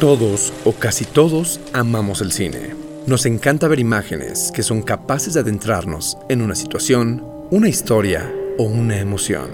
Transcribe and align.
Todos 0.00 0.52
o 0.64 0.72
casi 0.72 1.04
todos 1.04 1.60
amamos 1.72 2.20
el 2.20 2.32
cine. 2.32 2.74
Nos 3.06 3.26
encanta 3.26 3.68
ver 3.68 3.80
imágenes 3.80 4.50
que 4.54 4.62
son 4.62 4.82
capaces 4.82 5.34
de 5.34 5.40
adentrarnos 5.40 6.18
en 6.28 6.42
una 6.42 6.54
situación, 6.54 7.24
una 7.50 7.68
historia 7.68 8.32
o 8.58 8.64
una 8.64 8.98
emoción. 8.98 9.50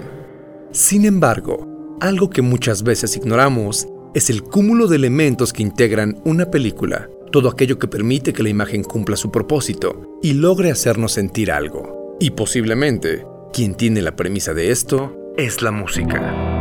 Sin 0.71 1.05
embargo, 1.05 1.97
algo 1.99 2.29
que 2.29 2.41
muchas 2.41 2.83
veces 2.83 3.15
ignoramos 3.15 3.87
es 4.13 4.29
el 4.29 4.43
cúmulo 4.43 4.87
de 4.87 4.95
elementos 4.95 5.53
que 5.53 5.63
integran 5.63 6.19
una 6.25 6.49
película, 6.49 7.09
todo 7.31 7.49
aquello 7.49 7.77
que 7.77 7.87
permite 7.87 8.33
que 8.33 8.43
la 8.43 8.49
imagen 8.49 8.83
cumpla 8.83 9.17
su 9.17 9.31
propósito 9.31 10.17
y 10.21 10.33
logre 10.33 10.71
hacernos 10.71 11.11
sentir 11.11 11.51
algo. 11.51 12.17
Y 12.19 12.31
posiblemente, 12.31 13.25
quien 13.53 13.75
tiene 13.75 14.01
la 14.01 14.15
premisa 14.15 14.53
de 14.53 14.71
esto 14.71 15.15
es 15.37 15.61
la 15.61 15.71
música. 15.71 16.58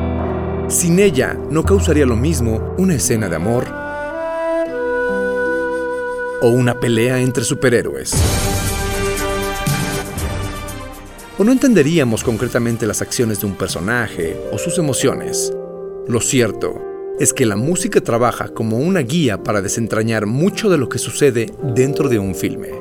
Sin 0.69 0.99
ella, 0.99 1.35
no 1.51 1.65
causaría 1.65 2.05
lo 2.05 2.15
mismo 2.15 2.75
una 2.77 2.95
escena 2.95 3.27
de 3.31 3.37
amor 3.37 3.65
o 6.43 6.51
una 6.51 6.79
pelea 6.79 7.21
entre 7.21 7.43
superhéroes. 7.43 8.15
O 11.39 11.45
no 11.45 11.53
entenderíamos 11.53 12.23
concretamente 12.23 12.87
las 12.87 13.01
acciones 13.01 13.41
de 13.41 13.47
un 13.47 13.55
personaje 13.55 14.39
o 14.53 14.59
sus 14.59 14.77
emociones. 14.77 15.55
Lo 16.07 16.21
cierto 16.21 16.83
es 17.19 17.33
que 17.33 17.47
la 17.47 17.57
música 17.57 18.03
trabaja 18.03 18.49
como 18.49 18.77
una 18.77 19.01
guía 19.01 19.43
para 19.43 19.63
desentrañar 19.63 20.27
mucho 20.27 20.69
de 20.69 20.77
lo 20.77 20.91
que 20.91 20.99
sucede 20.99 21.51
dentro 21.75 22.11
de 22.11 22.19
un 22.19 22.35
filme. 22.35 22.73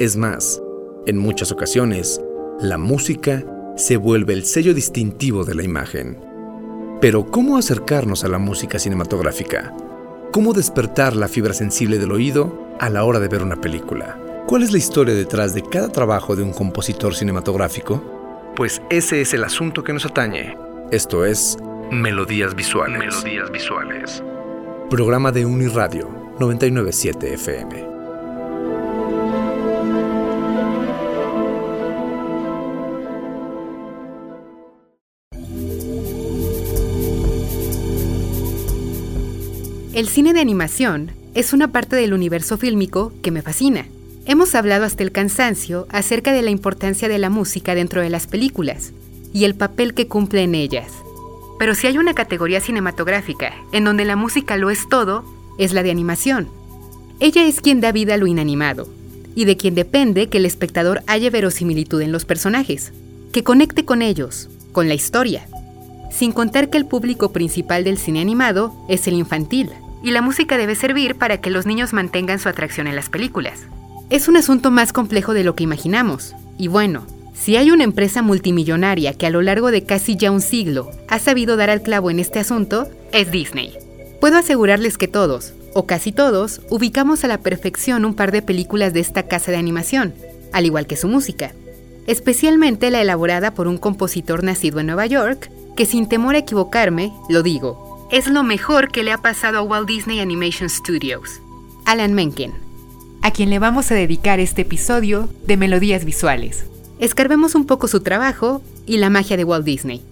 Es 0.00 0.16
más, 0.16 0.60
en 1.06 1.18
muchas 1.18 1.52
ocasiones, 1.52 2.20
la 2.60 2.78
música 2.78 3.44
se 3.76 3.96
vuelve 3.96 4.32
el 4.32 4.44
sello 4.44 4.74
distintivo 4.74 5.44
de 5.44 5.54
la 5.54 5.62
imagen. 5.62 6.25
Pero 7.00 7.30
¿cómo 7.30 7.58
acercarnos 7.58 8.24
a 8.24 8.28
la 8.28 8.38
música 8.38 8.78
cinematográfica? 8.78 9.74
¿Cómo 10.32 10.54
despertar 10.54 11.14
la 11.14 11.28
fibra 11.28 11.52
sensible 11.52 11.98
del 11.98 12.10
oído 12.10 12.70
a 12.80 12.88
la 12.88 13.04
hora 13.04 13.20
de 13.20 13.28
ver 13.28 13.42
una 13.42 13.60
película? 13.60 14.18
¿Cuál 14.46 14.62
es 14.62 14.72
la 14.72 14.78
historia 14.78 15.14
detrás 15.14 15.52
de 15.52 15.62
cada 15.62 15.90
trabajo 15.90 16.34
de 16.36 16.42
un 16.42 16.52
compositor 16.52 17.14
cinematográfico? 17.14 18.52
Pues 18.56 18.80
ese 18.88 19.20
es 19.20 19.34
el 19.34 19.44
asunto 19.44 19.84
que 19.84 19.92
nos 19.92 20.06
atañe. 20.06 20.56
Esto 20.90 21.26
es 21.26 21.58
Melodías 21.90 22.54
Visuales. 22.54 22.98
Melodías 22.98 23.50
Visuales. 23.50 24.22
Programa 24.88 25.32
de 25.32 25.44
Uniradio 25.44 26.08
997 26.38 27.34
FM. 27.34 27.95
El 39.96 40.08
cine 40.08 40.34
de 40.34 40.40
animación 40.40 41.10
es 41.32 41.54
una 41.54 41.72
parte 41.72 41.96
del 41.96 42.12
universo 42.12 42.58
fílmico 42.58 43.14
que 43.22 43.30
me 43.30 43.40
fascina. 43.40 43.86
Hemos 44.26 44.54
hablado 44.54 44.84
hasta 44.84 45.02
el 45.02 45.10
cansancio 45.10 45.86
acerca 45.88 46.32
de 46.32 46.42
la 46.42 46.50
importancia 46.50 47.08
de 47.08 47.18
la 47.18 47.30
música 47.30 47.74
dentro 47.74 48.02
de 48.02 48.10
las 48.10 48.26
películas 48.26 48.92
y 49.32 49.44
el 49.46 49.54
papel 49.54 49.94
que 49.94 50.06
cumple 50.06 50.42
en 50.42 50.54
ellas. 50.54 50.92
Pero 51.58 51.74
si 51.74 51.86
hay 51.86 51.96
una 51.96 52.12
categoría 52.12 52.60
cinematográfica 52.60 53.54
en 53.72 53.84
donde 53.84 54.04
la 54.04 54.16
música 54.16 54.58
lo 54.58 54.68
es 54.68 54.86
todo, 54.86 55.24
es 55.56 55.72
la 55.72 55.82
de 55.82 55.92
animación. 55.92 56.50
Ella 57.18 57.46
es 57.46 57.62
quien 57.62 57.80
da 57.80 57.90
vida 57.90 58.12
a 58.12 58.16
lo 58.18 58.26
inanimado, 58.26 58.90
y 59.34 59.46
de 59.46 59.56
quien 59.56 59.74
depende 59.74 60.28
que 60.28 60.36
el 60.36 60.44
espectador 60.44 61.04
haya 61.06 61.30
verosimilitud 61.30 62.02
en 62.02 62.12
los 62.12 62.26
personajes, 62.26 62.92
que 63.32 63.44
conecte 63.44 63.86
con 63.86 64.02
ellos, 64.02 64.50
con 64.72 64.88
la 64.88 64.94
historia. 64.94 65.48
Sin 66.10 66.32
contar 66.32 66.68
que 66.68 66.76
el 66.76 66.84
público 66.84 67.32
principal 67.32 67.82
del 67.82 67.96
cine 67.96 68.20
animado 68.20 68.74
es 68.90 69.08
el 69.08 69.14
infantil, 69.14 69.70
y 70.06 70.12
la 70.12 70.22
música 70.22 70.56
debe 70.56 70.76
servir 70.76 71.16
para 71.16 71.38
que 71.38 71.50
los 71.50 71.66
niños 71.66 71.92
mantengan 71.92 72.38
su 72.38 72.48
atracción 72.48 72.86
en 72.86 72.94
las 72.94 73.08
películas. 73.08 73.62
Es 74.08 74.28
un 74.28 74.36
asunto 74.36 74.70
más 74.70 74.92
complejo 74.92 75.34
de 75.34 75.42
lo 75.42 75.56
que 75.56 75.64
imaginamos, 75.64 76.32
y 76.58 76.68
bueno, 76.68 77.08
si 77.34 77.56
hay 77.56 77.72
una 77.72 77.82
empresa 77.82 78.22
multimillonaria 78.22 79.14
que 79.14 79.26
a 79.26 79.30
lo 79.30 79.42
largo 79.42 79.72
de 79.72 79.82
casi 79.82 80.14
ya 80.14 80.30
un 80.30 80.42
siglo 80.42 80.92
ha 81.08 81.18
sabido 81.18 81.56
dar 81.56 81.70
al 81.70 81.82
clavo 81.82 82.08
en 82.12 82.20
este 82.20 82.38
asunto, 82.38 82.86
es 83.10 83.32
Disney. 83.32 83.76
Puedo 84.20 84.38
asegurarles 84.38 84.96
que 84.96 85.08
todos, 85.08 85.54
o 85.74 85.86
casi 85.86 86.12
todos, 86.12 86.60
ubicamos 86.70 87.24
a 87.24 87.26
la 87.26 87.38
perfección 87.38 88.04
un 88.04 88.14
par 88.14 88.30
de 88.30 88.42
películas 88.42 88.92
de 88.92 89.00
esta 89.00 89.24
casa 89.24 89.50
de 89.50 89.58
animación, 89.58 90.14
al 90.52 90.66
igual 90.66 90.86
que 90.86 90.94
su 90.94 91.08
música, 91.08 91.50
especialmente 92.06 92.92
la 92.92 93.00
elaborada 93.00 93.54
por 93.54 93.66
un 93.66 93.76
compositor 93.76 94.44
nacido 94.44 94.78
en 94.78 94.86
Nueva 94.86 95.06
York, 95.06 95.50
que 95.76 95.84
sin 95.84 96.08
temor 96.08 96.36
a 96.36 96.38
equivocarme, 96.38 97.12
lo 97.28 97.42
digo, 97.42 97.95
es 98.10 98.28
lo 98.28 98.44
mejor 98.44 98.92
que 98.92 99.02
le 99.02 99.12
ha 99.12 99.18
pasado 99.18 99.58
a 99.58 99.62
Walt 99.62 99.88
Disney 99.88 100.20
Animation 100.20 100.70
Studios, 100.70 101.40
Alan 101.84 102.14
Menken, 102.14 102.52
a 103.22 103.32
quien 103.32 103.50
le 103.50 103.58
vamos 103.58 103.90
a 103.90 103.94
dedicar 103.94 104.38
este 104.38 104.62
episodio 104.62 105.28
de 105.46 105.56
Melodías 105.56 106.04
Visuales. 106.04 106.66
Escarbemos 107.00 107.56
un 107.56 107.66
poco 107.66 107.88
su 107.88 108.00
trabajo 108.00 108.62
y 108.86 108.98
la 108.98 109.10
magia 109.10 109.36
de 109.36 109.44
Walt 109.44 109.64
Disney. 109.64 110.02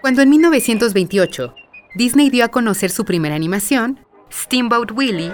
Cuando 0.00 0.22
en 0.22 0.30
1928 0.30 1.54
Disney 1.96 2.30
dio 2.30 2.44
a 2.44 2.48
conocer 2.48 2.90
su 2.90 3.04
primera 3.04 3.34
animación, 3.34 3.98
Steamboat 4.30 4.92
Willie 4.92 5.32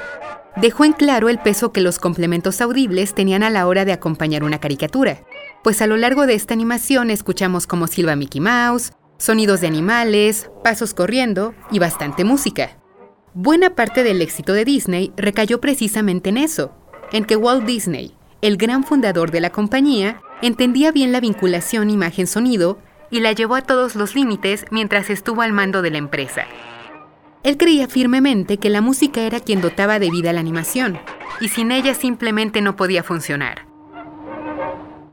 dejó 0.56 0.84
en 0.84 0.92
claro 0.92 1.28
el 1.28 1.38
peso 1.38 1.72
que 1.72 1.80
los 1.80 1.98
complementos 1.98 2.60
audibles 2.60 3.14
tenían 3.14 3.42
a 3.42 3.50
la 3.50 3.66
hora 3.66 3.84
de 3.84 3.92
acompañar 3.92 4.44
una 4.44 4.60
caricatura, 4.60 5.24
pues 5.62 5.82
a 5.82 5.86
lo 5.86 5.96
largo 5.96 6.26
de 6.26 6.34
esta 6.34 6.54
animación 6.54 7.10
escuchamos 7.10 7.66
como 7.66 7.86
silba 7.86 8.16
Mickey 8.16 8.40
Mouse, 8.40 8.92
sonidos 9.18 9.60
de 9.60 9.66
animales, 9.66 10.50
pasos 10.62 10.94
corriendo 10.94 11.54
y 11.70 11.78
bastante 11.78 12.24
música. 12.24 12.76
Buena 13.32 13.74
parte 13.74 14.04
del 14.04 14.22
éxito 14.22 14.52
de 14.52 14.64
Disney 14.64 15.12
recayó 15.16 15.60
precisamente 15.60 16.28
en 16.28 16.36
eso, 16.36 16.72
en 17.12 17.24
que 17.24 17.36
Walt 17.36 17.64
Disney, 17.64 18.14
el 18.42 18.56
gran 18.56 18.84
fundador 18.84 19.30
de 19.30 19.40
la 19.40 19.50
compañía, 19.50 20.20
entendía 20.42 20.92
bien 20.92 21.12
la 21.12 21.20
vinculación 21.20 21.90
imagen-sonido 21.90 22.78
y 23.10 23.20
la 23.20 23.32
llevó 23.32 23.54
a 23.54 23.62
todos 23.62 23.96
los 23.96 24.14
límites 24.14 24.66
mientras 24.70 25.10
estuvo 25.10 25.42
al 25.42 25.52
mando 25.52 25.82
de 25.82 25.90
la 25.90 25.98
empresa. 25.98 26.44
Él 27.44 27.58
creía 27.58 27.88
firmemente 27.88 28.56
que 28.56 28.70
la 28.70 28.80
música 28.80 29.20
era 29.20 29.38
quien 29.38 29.60
dotaba 29.60 29.98
de 29.98 30.10
vida 30.10 30.32
la 30.32 30.40
animación, 30.40 30.98
y 31.42 31.48
sin 31.48 31.72
ella 31.72 31.92
simplemente 31.92 32.62
no 32.62 32.74
podía 32.74 33.02
funcionar. 33.02 33.66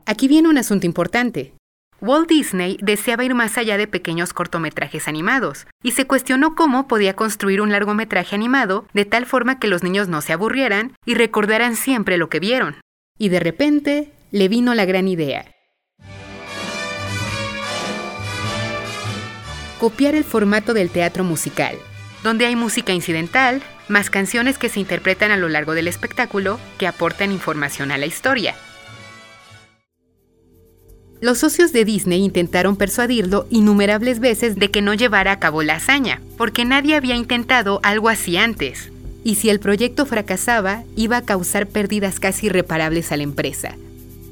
Aquí 0.06 0.28
viene 0.28 0.48
un 0.48 0.56
asunto 0.56 0.86
importante. 0.86 1.52
Walt 2.00 2.28
Disney 2.30 2.78
deseaba 2.80 3.22
ir 3.24 3.34
más 3.34 3.58
allá 3.58 3.76
de 3.76 3.86
pequeños 3.86 4.32
cortometrajes 4.32 5.06
animados 5.08 5.66
y 5.84 5.92
se 5.92 6.06
cuestionó 6.06 6.54
cómo 6.54 6.88
podía 6.88 7.14
construir 7.14 7.60
un 7.60 7.70
largometraje 7.70 8.34
animado 8.34 8.86
de 8.94 9.04
tal 9.04 9.26
forma 9.26 9.60
que 9.60 9.68
los 9.68 9.84
niños 9.84 10.08
no 10.08 10.22
se 10.22 10.32
aburrieran 10.32 10.96
y 11.04 11.14
recordaran 11.14 11.76
siempre 11.76 12.16
lo 12.16 12.30
que 12.30 12.40
vieron. 12.40 12.80
Y 13.18 13.28
de 13.28 13.40
repente 13.40 14.10
le 14.32 14.48
vino 14.48 14.74
la 14.74 14.86
gran 14.86 15.06
idea. 15.06 15.44
Copiar 19.78 20.14
el 20.14 20.24
formato 20.24 20.74
del 20.74 20.90
teatro 20.90 21.24
musical, 21.24 21.76
donde 22.22 22.46
hay 22.46 22.56
música 22.56 22.92
incidental, 22.92 23.62
más 23.88 24.10
canciones 24.10 24.58
que 24.58 24.68
se 24.68 24.80
interpretan 24.80 25.30
a 25.30 25.36
lo 25.36 25.48
largo 25.48 25.74
del 25.74 25.88
espectáculo 25.88 26.58
que 26.78 26.86
aportan 26.86 27.32
información 27.32 27.90
a 27.90 27.98
la 27.98 28.06
historia. 28.06 28.54
Los 31.20 31.38
socios 31.38 31.72
de 31.72 31.84
Disney 31.84 32.24
intentaron 32.24 32.74
persuadirlo 32.74 33.46
innumerables 33.48 34.18
veces 34.18 34.56
de 34.56 34.72
que 34.72 34.82
no 34.82 34.92
llevara 34.92 35.30
a 35.30 35.38
cabo 35.38 35.62
la 35.62 35.76
hazaña, 35.76 36.20
porque 36.36 36.64
nadie 36.64 36.96
había 36.96 37.14
intentado 37.14 37.78
algo 37.84 38.08
así 38.08 38.36
antes. 38.36 38.90
Y 39.22 39.36
si 39.36 39.48
el 39.48 39.60
proyecto 39.60 40.04
fracasaba, 40.04 40.82
iba 40.96 41.18
a 41.18 41.22
causar 41.22 41.68
pérdidas 41.68 42.18
casi 42.18 42.46
irreparables 42.46 43.12
a 43.12 43.16
la 43.16 43.22
empresa. 43.22 43.76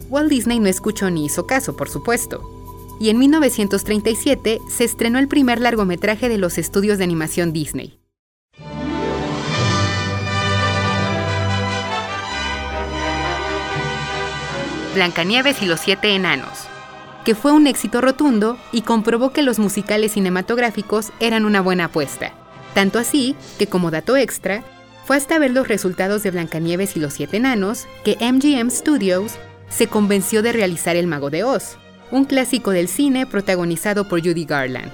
Walt 0.09 0.31
Disney 0.31 0.59
no 0.59 0.67
escuchó 0.67 1.11
ni 1.11 1.27
hizo 1.27 1.47
caso, 1.47 1.77
por 1.77 1.89
supuesto. 1.89 2.60
Y 3.01 3.11
en 3.11 3.19
1937 3.19 4.61
se 4.69 4.85
estrenó 4.85 5.19
el 5.19 5.27
primer 5.27 5.61
largometraje 5.61 6.29
de 6.29 6.39
los 6.39 6.59
estudios 6.59 6.99
de 6.99 7.05
animación 7.05 7.53
Disney. 7.53 7.99
Blancanieves 14.95 15.63
y 15.63 15.67
los 15.67 15.81
siete 15.81 16.15
enanos 16.15 16.71
que 17.25 17.35
fue 17.35 17.53
un 17.53 17.67
éxito 17.67 18.01
rotundo 18.01 18.59
y 18.73 18.83
comprobó 18.83 19.33
que 19.33 19.43
los 19.43 19.59
musicales 19.59 20.13
cinematográficos 20.13 21.13
eran 21.21 21.45
una 21.45 21.61
buena 21.61 21.87
apuesta. 21.87 22.33
Tanto 22.75 22.99
así 22.99 23.37
que, 23.59 23.67
como 23.67 23.91
dato 23.91 24.17
extra, 24.17 24.63
fue 25.05 25.17
hasta 25.17 25.39
ver 25.39 25.51
los 25.51 25.69
resultados 25.69 26.23
de 26.23 26.31
Blancanieves 26.31 26.97
y 26.97 27.01
los 27.01 27.15
Siete 27.15 27.39
Enanos 27.39 27.87
que 28.05 28.17
MGM 28.21 28.71
Studios 28.71 29.33
se 29.69 29.87
convenció 29.87 30.43
de 30.43 30.53
realizar 30.53 30.97
El 30.97 31.07
Mago 31.07 31.31
de 31.31 31.45
Oz, 31.45 31.77
un 32.11 32.25
clásico 32.25 32.71
del 32.71 32.89
cine 32.89 33.27
protagonizado 33.27 34.09
por 34.09 34.21
Judy 34.21 34.45
Garland. 34.45 34.93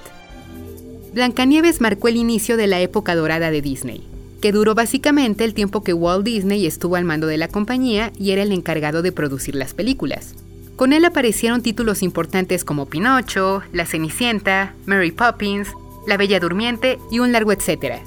Blancanieves 1.13 1.81
marcó 1.81 2.09
el 2.09 2.17
inicio 2.17 2.57
de 2.57 2.67
la 2.67 2.79
época 2.79 3.15
dorada 3.15 3.49
de 3.49 3.61
Disney, 3.61 4.03
que 4.41 4.51
duró 4.51 4.75
básicamente 4.75 5.43
el 5.43 5.53
tiempo 5.53 5.83
que 5.83 5.93
Walt 5.93 6.23
Disney 6.23 6.65
estuvo 6.65 6.95
al 6.95 7.05
mando 7.05 7.27
de 7.27 7.37
la 7.37 7.47
compañía 7.47 8.11
y 8.19 8.31
era 8.31 8.43
el 8.43 8.51
encargado 8.51 9.01
de 9.01 9.11
producir 9.11 9.55
las 9.55 9.73
películas. 9.73 10.35
Con 10.75 10.93
él 10.93 11.05
aparecieron 11.05 11.63
títulos 11.63 12.03
importantes 12.03 12.63
como 12.63 12.85
Pinocho, 12.85 13.63
La 13.73 13.87
Cenicienta, 13.87 14.75
Mary 14.85 15.11
Poppins, 15.11 15.69
La 16.05 16.17
Bella 16.17 16.39
Durmiente 16.39 16.99
y 17.09 17.17
un 17.17 17.31
largo 17.31 17.51
etcétera. 17.51 17.99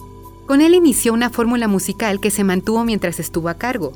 Con 0.47 0.61
él 0.61 0.75
inició 0.75 1.13
una 1.13 1.31
fórmula 1.31 1.67
musical 1.67 2.21
que 2.21 2.31
se 2.31 2.45
mantuvo 2.45 2.85
mientras 2.85 3.19
estuvo 3.19 3.49
a 3.49 3.55
cargo, 3.55 3.93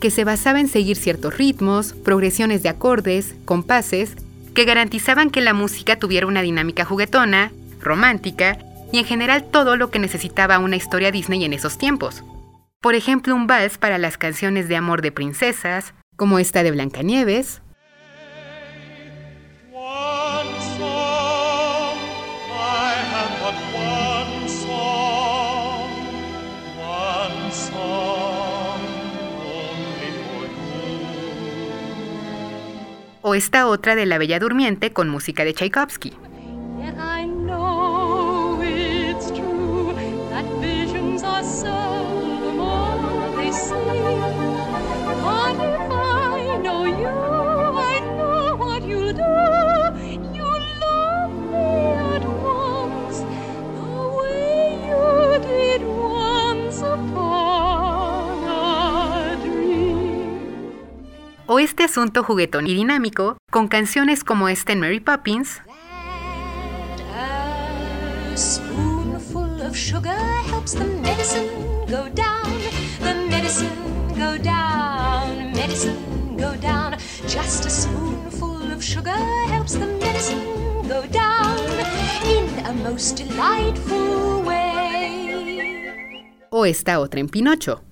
que 0.00 0.10
se 0.10 0.24
basaba 0.24 0.60
en 0.60 0.68
seguir 0.68 0.96
ciertos 0.96 1.38
ritmos, 1.38 1.92
progresiones 1.92 2.64
de 2.64 2.68
acordes, 2.68 3.34
compases, 3.44 4.16
que 4.56 4.64
garantizaban 4.64 5.28
que 5.28 5.42
la 5.42 5.52
música 5.52 5.98
tuviera 5.98 6.26
una 6.26 6.40
dinámica 6.40 6.86
juguetona, 6.86 7.52
romántica 7.78 8.56
y 8.90 8.98
en 8.98 9.04
general 9.04 9.44
todo 9.44 9.76
lo 9.76 9.90
que 9.90 9.98
necesitaba 9.98 10.58
una 10.58 10.76
historia 10.76 11.12
Disney 11.12 11.44
en 11.44 11.52
esos 11.52 11.76
tiempos. 11.76 12.24
Por 12.80 12.94
ejemplo, 12.94 13.34
un 13.34 13.46
vals 13.46 13.76
para 13.76 13.98
las 13.98 14.16
canciones 14.16 14.66
de 14.68 14.76
amor 14.76 15.02
de 15.02 15.12
princesas, 15.12 15.92
como 16.16 16.38
esta 16.38 16.62
de 16.62 16.70
Blancanieves, 16.70 17.60
o 33.26 33.34
esta 33.34 33.66
otra 33.66 33.96
de 33.96 34.06
La 34.06 34.18
Bella 34.18 34.38
Durmiente 34.38 34.92
con 34.92 35.08
música 35.08 35.44
de 35.44 35.52
Tchaikovsky. 35.52 36.12
O 61.56 61.58
este 61.58 61.84
asunto 61.84 62.22
juguetón 62.22 62.66
y 62.66 62.74
dinámico 62.74 63.38
con 63.50 63.68
canciones 63.68 64.24
como 64.24 64.50
esta 64.50 64.72
en 64.74 64.80
Mary 64.80 65.00
Poppins. 65.00 65.62
O 86.50 86.66
esta 86.66 87.00
otra 87.00 87.20
en 87.20 87.28
Pinocho. 87.30 87.85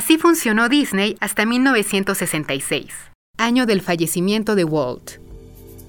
Así 0.00 0.16
funcionó 0.16 0.70
Disney 0.70 1.18
hasta 1.20 1.44
1966, 1.44 2.86
año 3.36 3.66
del 3.66 3.82
fallecimiento 3.82 4.54
de 4.54 4.64
Walt. 4.64 5.18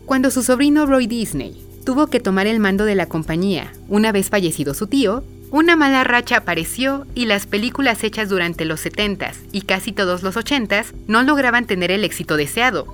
Cuando 0.05 0.31
su 0.31 0.43
sobrino 0.43 0.85
Roy 0.85 1.07
Disney 1.07 1.65
tuvo 1.85 2.07
que 2.07 2.19
tomar 2.19 2.45
el 2.45 2.59
mando 2.59 2.83
de 2.83 2.95
la 2.95 3.05
compañía 3.05 3.71
una 3.87 4.11
vez 4.11 4.29
fallecido 4.29 4.73
su 4.73 4.87
tío, 4.87 5.23
una 5.49 5.77
mala 5.77 6.03
racha 6.03 6.35
apareció 6.35 7.07
y 7.15 7.23
las 7.23 7.47
películas 7.47 8.03
hechas 8.03 8.27
durante 8.27 8.65
los 8.65 8.85
70s 8.85 9.35
y 9.53 9.61
casi 9.61 9.93
todos 9.93 10.23
los 10.23 10.35
80s 10.35 10.93
no 11.07 11.23
lograban 11.23 11.65
tener 11.65 11.89
el 11.89 12.03
éxito 12.03 12.35
deseado. 12.35 12.87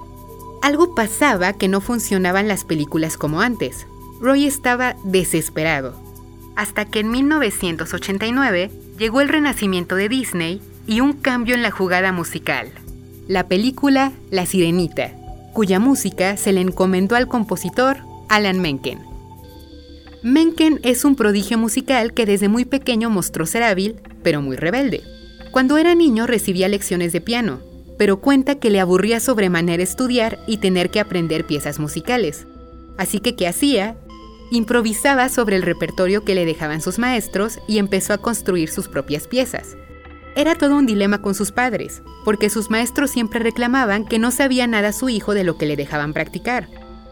Algo 0.61 0.93
pasaba 0.93 1.53
que 1.53 1.67
no 1.67 1.81
funcionaban 1.81 2.47
las 2.47 2.63
películas 2.63 3.17
como 3.17 3.41
antes. 3.41 3.87
Roy 4.21 4.45
estaba 4.45 4.95
desesperado. 5.03 5.99
Hasta 6.55 6.85
que 6.85 6.99
en 6.99 7.09
1989 7.09 8.69
llegó 8.99 9.21
el 9.21 9.29
renacimiento 9.29 9.95
de 9.95 10.09
Disney 10.09 10.61
y 10.87 11.01
un 11.01 11.13
cambio 11.13 11.53
en 11.53 11.61
la 11.61 11.71
jugada 11.71 12.11
musical. 12.11 12.69
La 13.27 13.47
película 13.47 14.13
La 14.31 14.45
Sirenita, 14.45 15.11
cuya 15.53 15.79
música 15.79 16.37
se 16.37 16.53
le 16.53 16.61
encomendó 16.61 17.15
al 17.15 17.27
compositor 17.27 17.97
Alan 18.29 18.59
Menken. 18.61 18.99
Menken 20.23 20.79
es 20.83 21.05
un 21.05 21.15
prodigio 21.15 21.57
musical 21.57 22.13
que 22.13 22.25
desde 22.25 22.47
muy 22.47 22.65
pequeño 22.65 23.09
mostró 23.09 23.45
ser 23.45 23.63
hábil, 23.63 23.95
pero 24.23 24.41
muy 24.41 24.55
rebelde. 24.55 25.03
Cuando 25.51 25.77
era 25.77 25.93
niño 25.93 26.25
recibía 26.25 26.67
lecciones 26.67 27.11
de 27.11 27.21
piano, 27.21 27.59
pero 27.97 28.21
cuenta 28.21 28.55
que 28.55 28.69
le 28.69 28.79
aburría 28.79 29.19
sobremanera 29.19 29.83
estudiar 29.83 30.39
y 30.47 30.57
tener 30.57 30.89
que 30.89 30.99
aprender 30.99 31.45
piezas 31.45 31.79
musicales. 31.79 32.47
Así 32.97 33.19
que, 33.19 33.35
¿qué 33.35 33.47
hacía? 33.47 33.97
Improvisaba 34.51 35.29
sobre 35.29 35.55
el 35.55 35.63
repertorio 35.63 36.23
que 36.23 36.35
le 36.35 36.45
dejaban 36.45 36.81
sus 36.81 36.99
maestros 36.99 37.59
y 37.67 37.77
empezó 37.79 38.13
a 38.13 38.19
construir 38.19 38.69
sus 38.69 38.87
propias 38.87 39.27
piezas. 39.27 39.75
Era 40.37 40.53
todo 40.53 40.75
un 40.75 40.85
dilema 40.85 41.19
con 41.23 41.33
sus 41.33 41.51
padres, 41.51 42.03
porque 42.23 42.51
sus 42.51 42.69
maestros 42.69 43.09
siempre 43.09 43.39
reclamaban 43.39 44.05
que 44.05 44.19
no 44.19 44.29
sabía 44.29 44.67
nada 44.67 44.91
su 44.91 45.09
hijo 45.09 45.33
de 45.33 45.43
lo 45.43 45.57
que 45.57 45.65
le 45.65 45.75
dejaban 45.75 46.13
practicar. 46.13 46.67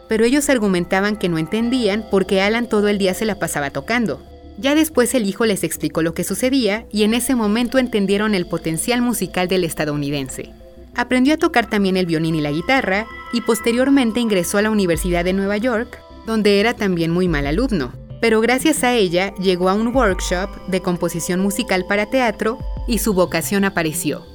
Pero 0.07 0.25
ellos 0.25 0.48
argumentaban 0.48 1.18
que 1.18 1.27
no 1.27 1.39
entendían 1.39 2.06
porque 2.12 2.42
Alan 2.42 2.69
todo 2.69 2.88
el 2.88 3.00
día 3.00 3.16
se 3.16 3.25
la 3.25 3.39
pasaba 3.39 3.72
tocando. 3.72 4.22
Ya 4.60 4.75
después 4.75 5.16
el 5.16 5.25
hijo 5.25 5.48
les 5.48 5.63
explicó 5.63 6.04
lo 6.04 6.13
que 6.13 6.24
sucedía 6.24 6.86
y 6.92 7.01
en 7.01 7.16
ese 7.16 7.33
momento 7.33 7.80
entendieron 7.80 8.36
el 8.36 8.45
potencial 8.45 9.01
musical 9.01 9.48
del 9.48 9.63
estadounidense. 9.63 10.51
Aprendió 10.94 11.33
a 11.33 11.38
tocar 11.38 11.68
también 11.68 11.98
el 11.98 12.06
violín 12.06 12.36
y 12.36 12.42
la 12.42 12.51
guitarra 12.51 13.07
y 13.33 13.42
posteriormente 13.42 14.19
ingresó 14.19 14.60
a 14.60 14.62
la 14.62 14.69
Universidad 14.69 15.25
de 15.25 15.33
Nueva 15.33 15.57
York, 15.57 16.00
donde 16.27 16.60
era 16.60 16.75
también 16.75 17.10
muy 17.10 17.27
mal 17.27 17.48
alumno. 17.48 18.04
Pero 18.25 18.42
gracias 18.42 18.83
a 18.83 18.92
ella 18.92 19.36
llegó 19.36 19.69
a 19.69 19.75
un 19.75 19.95
workshop 19.95 20.50
de 20.66 20.81
composición 20.81 21.42
musical 21.42 21.86
para 21.86 22.07
teatro 22.07 22.57
y 22.88 22.98
su 22.98 23.13
vocación 23.13 23.66
apareció. 23.66 24.25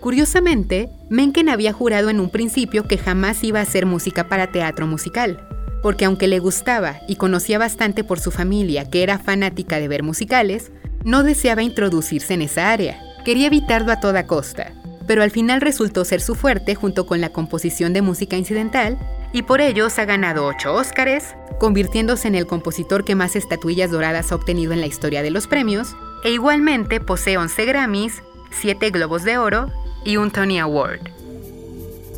Curiosamente, 0.00 0.90
Mencken 1.08 1.48
había 1.48 1.72
jurado 1.72 2.10
en 2.10 2.20
un 2.20 2.28
principio 2.28 2.86
que 2.86 2.98
jamás 2.98 3.42
iba 3.42 3.58
a 3.58 3.62
hacer 3.62 3.86
música 3.86 4.28
para 4.28 4.52
teatro 4.52 4.86
musical, 4.86 5.48
porque 5.82 6.04
aunque 6.04 6.28
le 6.28 6.40
gustaba 6.40 6.98
y 7.08 7.16
conocía 7.16 7.58
bastante 7.58 8.04
por 8.04 8.20
su 8.20 8.30
familia 8.30 8.90
que 8.90 9.02
era 9.02 9.18
fanática 9.18 9.80
de 9.80 9.88
ver 9.88 10.02
musicales, 10.02 10.70
no 11.02 11.22
deseaba 11.22 11.62
introducirse 11.62 12.34
en 12.34 12.42
esa 12.42 12.70
área, 12.70 13.00
quería 13.24 13.46
evitarlo 13.46 13.92
a 13.92 14.00
toda 14.00 14.26
costa, 14.26 14.74
pero 15.06 15.22
al 15.22 15.30
final 15.30 15.62
resultó 15.62 16.04
ser 16.04 16.20
su 16.20 16.34
fuerte 16.34 16.74
junto 16.74 17.06
con 17.06 17.22
la 17.22 17.30
composición 17.30 17.94
de 17.94 18.02
música 18.02 18.36
incidental 18.36 18.98
y 19.36 19.42
por 19.42 19.60
ellos 19.60 19.98
ha 19.98 20.06
ganado 20.06 20.46
8 20.46 20.72
Óscares, 20.72 21.34
convirtiéndose 21.58 22.26
en 22.26 22.36
el 22.36 22.46
compositor 22.46 23.04
que 23.04 23.14
más 23.14 23.36
estatuillas 23.36 23.90
doradas 23.90 24.32
ha 24.32 24.34
obtenido 24.34 24.72
en 24.72 24.80
la 24.80 24.86
historia 24.86 25.22
de 25.22 25.30
los 25.30 25.46
premios, 25.46 25.94
e 26.24 26.30
igualmente 26.30 27.00
posee 27.00 27.36
11 27.36 27.66
Grammys, 27.66 28.22
7 28.50 28.88
Globos 28.88 29.24
de 29.24 29.36
Oro 29.36 29.70
y 30.06 30.16
un 30.16 30.30
Tony 30.30 30.58
Award. 30.58 31.00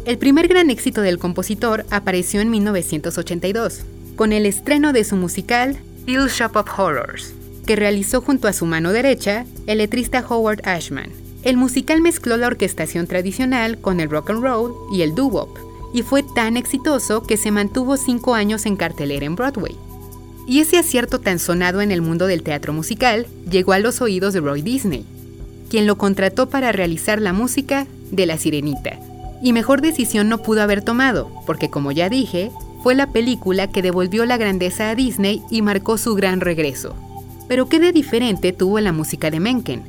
El 0.05 0.17
primer 0.19 0.47
gran 0.47 0.71
éxito 0.71 1.01
del 1.01 1.19
compositor 1.19 1.85
apareció 1.91 2.41
en 2.41 2.51
1982, 2.51 3.81
con 4.15 4.33
el 4.33 4.47
estreno 4.47 4.93
de 4.93 5.03
su 5.03 5.17
musical 5.17 5.77
Little 6.07 6.29
Shop 6.29 6.55
of 6.55 6.79
Horrors, 6.79 7.35
que 7.67 7.75
realizó 7.75 8.21
junto 8.21 8.47
a 8.47 8.53
su 8.53 8.65
mano 8.65 8.93
derecha 8.93 9.45
el 9.67 9.79
letrista 9.79 10.25
Howard 10.25 10.61
Ashman. 10.69 11.11
El 11.43 11.57
musical 11.57 12.01
mezcló 12.01 12.37
la 12.37 12.47
orquestación 12.47 13.09
tradicional 13.09 13.81
con 13.81 13.99
el 13.99 14.09
rock 14.09 14.31
and 14.31 14.45
roll 14.45 14.73
y 14.93 15.03
el 15.03 15.17
doo-wop, 15.17 15.68
y 15.93 16.03
fue 16.03 16.23
tan 16.23 16.57
exitoso 16.57 17.23
que 17.23 17.37
se 17.37 17.51
mantuvo 17.51 17.97
cinco 17.97 18.35
años 18.35 18.67
en 18.67 18.77
cartelera 18.77 19.27
en 19.27 19.37
Broadway. 19.37 19.77
Y 20.47 20.61
ese 20.61 20.79
acierto 20.79 21.21
tan 21.21 21.39
sonado 21.39 21.81
en 21.81 21.91
el 21.91 22.03
mundo 22.03 22.27
del 22.27 22.43
teatro 22.43 22.73
musical 22.73 23.27
llegó 23.51 23.73
a 23.73 23.79
los 23.79 24.01
oídos 24.01 24.33
de 24.33 24.41
Roy 24.41 24.63
Disney, 24.63 25.05
quien 25.69 25.87
lo 25.87 25.99
contrató 25.99 26.49
para 26.49 26.73
realizar 26.73 27.21
la 27.21 27.33
música 27.33 27.87
de 28.11 28.27
La 28.27 28.39
Sirenita. 28.39 28.99
Y 29.43 29.53
mejor 29.53 29.83
decisión 29.83 30.29
no 30.29 30.39
pudo 30.39 30.63
haber 30.63 30.83
tomado, 30.83 31.31
porque 31.47 31.71
como 31.71 31.93
ya 31.93 32.09
dije, 32.09 32.51
fue 32.83 32.95
la 32.95 33.13
película 33.13 33.71
que 33.71 33.83
devolvió 33.83 34.25
la 34.25 34.37
grandeza 34.37 34.91
a 34.91 34.95
Disney 34.95 35.43
y 35.51 35.63
marcó 35.63 35.99
su 35.99 36.15
gran 36.15 36.41
regreso. 36.41 36.95
Pero 37.47 37.69
¿qué 37.69 37.79
de 37.79 37.93
diferente 37.93 38.53
tuvo 38.53 38.81
la 38.81 38.93
música 38.93 39.31
de 39.31 39.41
Mencken? 39.41 39.83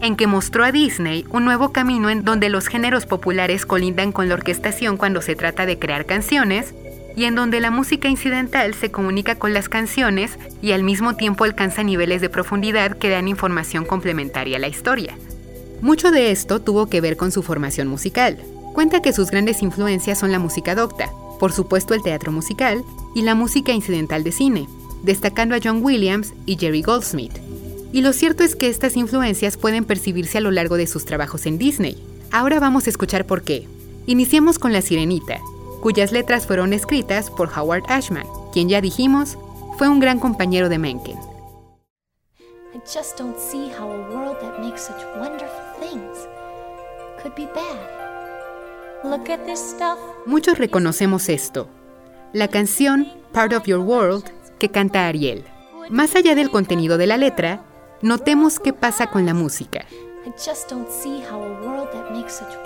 En 0.00 0.16
que 0.16 0.26
mostró 0.26 0.64
a 0.64 0.72
Disney 0.72 1.24
un 1.30 1.44
nuevo 1.44 1.72
camino 1.72 2.10
en 2.10 2.24
donde 2.24 2.48
los 2.48 2.68
géneros 2.68 3.06
populares 3.06 3.64
colindan 3.66 4.12
con 4.12 4.28
la 4.28 4.34
orquestación 4.34 4.96
cuando 4.96 5.22
se 5.22 5.34
trata 5.34 5.66
de 5.66 5.78
crear 5.78 6.04
canciones 6.06 6.74
y 7.16 7.24
en 7.24 7.34
donde 7.34 7.60
la 7.60 7.70
música 7.70 8.08
incidental 8.08 8.74
se 8.74 8.90
comunica 8.90 9.36
con 9.36 9.54
las 9.54 9.68
canciones 9.68 10.38
y 10.60 10.72
al 10.72 10.82
mismo 10.82 11.14
tiempo 11.14 11.44
alcanza 11.44 11.82
niveles 11.82 12.20
de 12.20 12.28
profundidad 12.28 12.98
que 12.98 13.08
dan 13.08 13.28
información 13.28 13.84
complementaria 13.84 14.56
a 14.56 14.60
la 14.60 14.68
historia. 14.68 15.16
Mucho 15.80 16.10
de 16.10 16.30
esto 16.30 16.60
tuvo 16.60 16.86
que 16.86 17.00
ver 17.00 17.16
con 17.16 17.30
su 17.30 17.42
formación 17.42 17.88
musical. 17.88 18.38
Cuenta 18.72 19.02
que 19.02 19.12
sus 19.12 19.30
grandes 19.30 19.62
influencias 19.62 20.18
son 20.18 20.32
la 20.32 20.38
música 20.38 20.74
docta, 20.74 21.10
por 21.38 21.52
supuesto 21.52 21.94
el 21.94 22.02
teatro 22.02 22.32
musical 22.32 22.82
y 23.14 23.22
la 23.22 23.34
música 23.34 23.72
incidental 23.72 24.24
de 24.24 24.32
cine, 24.32 24.66
destacando 25.02 25.54
a 25.54 25.60
John 25.62 25.80
Williams 25.82 26.32
y 26.46 26.56
Jerry 26.56 26.82
Goldsmith. 26.82 27.43
Y 27.94 28.00
lo 28.00 28.12
cierto 28.12 28.42
es 28.42 28.56
que 28.56 28.68
estas 28.68 28.96
influencias 28.96 29.56
pueden 29.56 29.84
percibirse 29.84 30.38
a 30.38 30.40
lo 30.40 30.50
largo 30.50 30.76
de 30.76 30.88
sus 30.88 31.04
trabajos 31.04 31.46
en 31.46 31.58
Disney. 31.58 31.96
Ahora 32.32 32.58
vamos 32.58 32.88
a 32.88 32.90
escuchar 32.90 33.24
por 33.24 33.44
qué. 33.44 33.68
Iniciemos 34.06 34.58
con 34.58 34.72
La 34.72 34.82
Sirenita, 34.82 35.38
cuyas 35.80 36.10
letras 36.10 36.44
fueron 36.44 36.72
escritas 36.72 37.30
por 37.30 37.56
Howard 37.56 37.84
Ashman, 37.86 38.26
quien 38.52 38.68
ya 38.68 38.80
dijimos 38.80 39.38
fue 39.78 39.88
un 39.88 40.00
gran 40.00 40.18
compañero 40.18 40.68
de 40.68 40.76
Mencken. 40.76 41.16
I 42.74 42.80
just 42.80 43.16
don't 43.16 43.38
see 43.38 43.70
how 43.78 43.88
a 43.88 44.10
world 44.10 44.40
that 44.40 44.58
makes 44.58 44.82
such 44.82 45.00
wonderful 45.16 45.62
things 45.78 46.26
could 47.22 47.36
be 47.36 47.46
bad. 47.54 49.04
Look 49.04 49.30
at 49.30 49.46
this 49.46 49.60
stuff. 49.60 50.00
Muchos 50.26 50.58
reconocemos 50.58 51.28
esto. 51.28 51.68
La 52.32 52.48
canción 52.48 53.06
Part 53.32 53.52
of 53.52 53.66
Your 53.66 53.82
World 53.82 54.24
que 54.58 54.68
canta 54.68 55.06
Ariel. 55.06 55.44
Más 55.90 56.16
allá 56.16 56.34
del 56.34 56.50
contenido 56.50 56.98
de 56.98 57.06
la 57.06 57.18
letra, 57.18 57.62
notemos 58.04 58.60
qué 58.60 58.74
pasa 58.74 59.06
con 59.06 59.24
la 59.24 59.32
música. 59.32 59.86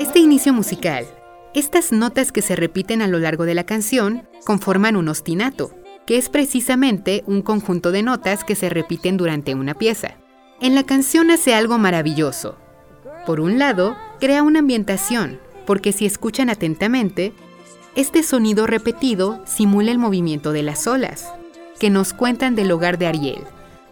Este 0.00 0.18
inicio 0.18 0.52
musical, 0.52 1.06
estas 1.54 1.92
notas 1.92 2.32
que 2.32 2.42
se 2.42 2.56
repiten 2.56 3.02
a 3.02 3.06
lo 3.06 3.20
largo 3.20 3.44
de 3.44 3.54
la 3.54 3.62
canción, 3.62 4.28
conforman 4.44 4.96
un 4.96 5.08
ostinato, 5.08 5.70
que 6.06 6.18
es 6.18 6.28
precisamente 6.28 7.22
un 7.26 7.42
conjunto 7.42 7.92
de 7.92 8.02
notas 8.02 8.42
que 8.42 8.56
se 8.56 8.68
repiten 8.68 9.16
durante 9.16 9.54
una 9.54 9.74
pieza. 9.74 10.16
En 10.60 10.74
la 10.74 10.82
canción 10.82 11.30
hace 11.30 11.54
algo 11.54 11.78
maravilloso. 11.78 12.56
Por 13.24 13.38
un 13.38 13.60
lado, 13.60 13.96
crea 14.18 14.42
una 14.42 14.58
ambientación, 14.58 15.38
porque 15.66 15.92
si 15.92 16.04
escuchan 16.04 16.50
atentamente, 16.50 17.32
este 17.94 18.24
sonido 18.24 18.66
repetido 18.66 19.40
simula 19.46 19.92
el 19.92 19.98
movimiento 19.98 20.50
de 20.50 20.64
las 20.64 20.88
olas, 20.88 21.32
que 21.78 21.90
nos 21.90 22.12
cuentan 22.12 22.56
del 22.56 22.72
hogar 22.72 22.98
de 22.98 23.06
Ariel, 23.06 23.44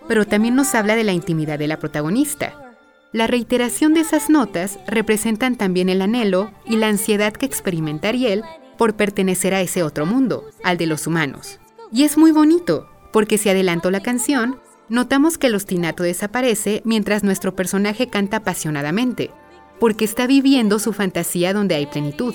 pero 0.09 0.27
también 0.27 0.55
nos 0.55 0.75
habla 0.75 0.97
de 0.97 1.05
la 1.05 1.13
intimidad 1.13 1.59
de 1.59 1.69
la 1.69 1.79
protagonista. 1.79 2.75
La 3.13 3.27
reiteración 3.27 3.95
de 3.95 4.01
esas 4.01 4.29
notas 4.29 4.79
representan 4.87 5.57
también 5.57 5.89
el 5.89 6.03
anhelo 6.03 6.51
y 6.67 6.77
la 6.77 6.89
ansiedad 6.89 7.33
que 7.33 7.47
experimenta 7.47 8.09
Ariel 8.09 8.43
por 8.77 8.95
pertenecer 8.95 9.55
a 9.55 9.61
ese 9.61 9.83
otro 9.83 10.07
mundo, 10.07 10.45
al 10.63 10.77
de 10.77 10.87
los 10.87 11.07
humanos. 11.07 11.59
Y 11.93 12.05
es 12.05 12.19
muy 12.19 12.33
bonito, 12.33 12.89
porque 13.13 13.39
si 13.39 13.49
adelanto 13.49 13.91
la 13.91 14.01
canción, 14.01 14.61
notamos 14.89 15.39
que 15.39 15.47
el 15.47 15.55
ostinato 15.55 16.03
desaparece 16.03 16.83
mientras 16.85 17.23
nuestro 17.23 17.57
personaje 17.57 18.09
canta 18.09 18.39
apasionadamente, 18.39 19.31
porque 19.81 20.05
está 20.05 20.27
viviendo 20.27 20.79
su 20.79 20.93
fantasía 20.93 21.53
donde 21.53 21.75
hay 21.75 21.87
plenitud. 21.87 22.35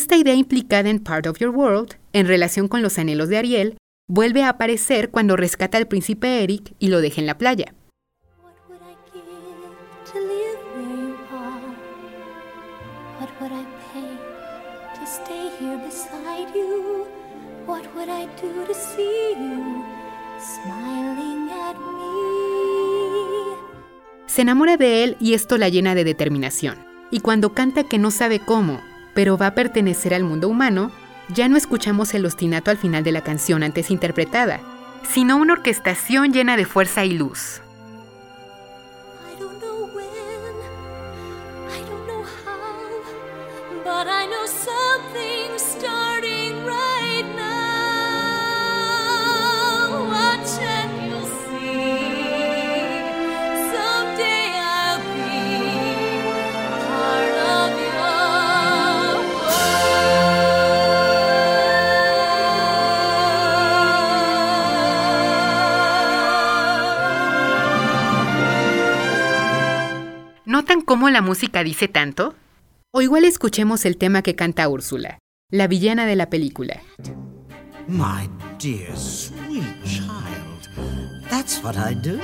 esta 0.00 0.16
idea 0.16 0.34
implicada 0.34 0.88
en 0.88 0.98
Part 0.98 1.26
of 1.26 1.38
Your 1.38 1.54
World, 1.54 1.96
en 2.14 2.26
relación 2.26 2.68
con 2.68 2.80
los 2.80 2.98
anhelos 2.98 3.28
de 3.28 3.36
Ariel, 3.36 3.76
vuelve 4.08 4.42
a 4.42 4.48
aparecer 4.48 5.10
cuando 5.10 5.36
rescata 5.36 5.76
al 5.76 5.88
príncipe 5.88 6.42
Eric 6.42 6.74
y 6.78 6.88
lo 6.88 7.02
deja 7.02 7.20
en 7.20 7.26
la 7.26 7.36
playa. 7.36 7.74
Se 24.26 24.42
enamora 24.42 24.78
de 24.78 25.04
él 25.04 25.16
y 25.20 25.34
esto 25.34 25.58
la 25.58 25.68
llena 25.68 25.94
de 25.94 26.04
determinación. 26.04 26.78
Y 27.10 27.20
cuando 27.20 27.52
canta 27.52 27.84
que 27.84 27.98
no 27.98 28.10
sabe 28.10 28.38
cómo 28.38 28.80
pero 29.14 29.36
va 29.36 29.48
a 29.48 29.54
pertenecer 29.54 30.14
al 30.14 30.24
mundo 30.24 30.48
humano, 30.48 30.90
ya 31.28 31.48
no 31.48 31.56
escuchamos 31.56 32.14
el 32.14 32.26
ostinato 32.26 32.70
al 32.70 32.78
final 32.78 33.04
de 33.04 33.12
la 33.12 33.22
canción 33.22 33.62
antes 33.62 33.90
interpretada, 33.90 34.60
sino 35.08 35.36
una 35.36 35.54
orquestación 35.54 36.32
llena 36.32 36.56
de 36.56 36.64
fuerza 36.64 37.04
y 37.04 37.12
luz. 37.12 37.60
¿Notan 43.84 44.30
cómo 70.90 71.08
la 71.08 71.22
música 71.22 71.62
dice 71.62 71.86
tanto? 71.86 72.34
O 72.92 73.00
igual 73.00 73.24
escuchemos 73.24 73.84
el 73.84 73.96
tema 73.96 74.22
que 74.22 74.34
canta 74.34 74.68
Úrsula, 74.68 75.20
la 75.48 75.68
villana 75.68 76.04
de 76.04 76.16
la 76.16 76.30
película. 76.30 76.82
My 77.86 78.28
dear 78.60 78.98
sweet 78.98 79.62
child, 79.84 80.68
that's 81.30 81.62
what 81.62 81.76
I 81.76 81.94
do. 81.94 82.18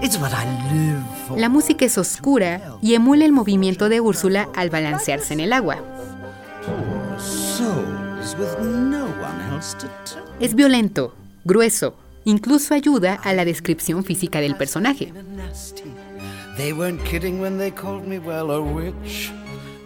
It's 0.00 0.16
what 0.16 0.30
I 0.30 0.46
live 0.72 1.02
for. 1.26 1.40
La 1.40 1.48
música 1.48 1.86
es 1.86 1.98
oscura 1.98 2.78
y 2.80 2.94
emula 2.94 3.24
el 3.24 3.32
movimiento 3.32 3.88
de 3.88 4.00
Úrsula 4.00 4.48
al 4.54 4.70
balancearse 4.70 5.34
en 5.34 5.40
el 5.40 5.52
agua. 5.52 5.82
Es 10.38 10.54
violento, 10.54 11.16
grueso, 11.44 11.96
incluso 12.24 12.74
ayuda 12.74 13.14
a 13.14 13.32
la 13.32 13.44
descripción 13.44 14.04
física 14.04 14.40
del 14.40 14.54
personaje. 14.54 15.12
They 16.58 16.72
weren't 16.72 17.00
kidding 17.04 17.40
when 17.40 17.56
they 17.56 17.70
called 17.70 18.04
me, 18.04 18.18
well, 18.18 18.50
a 18.50 18.60
witch. 18.60 19.30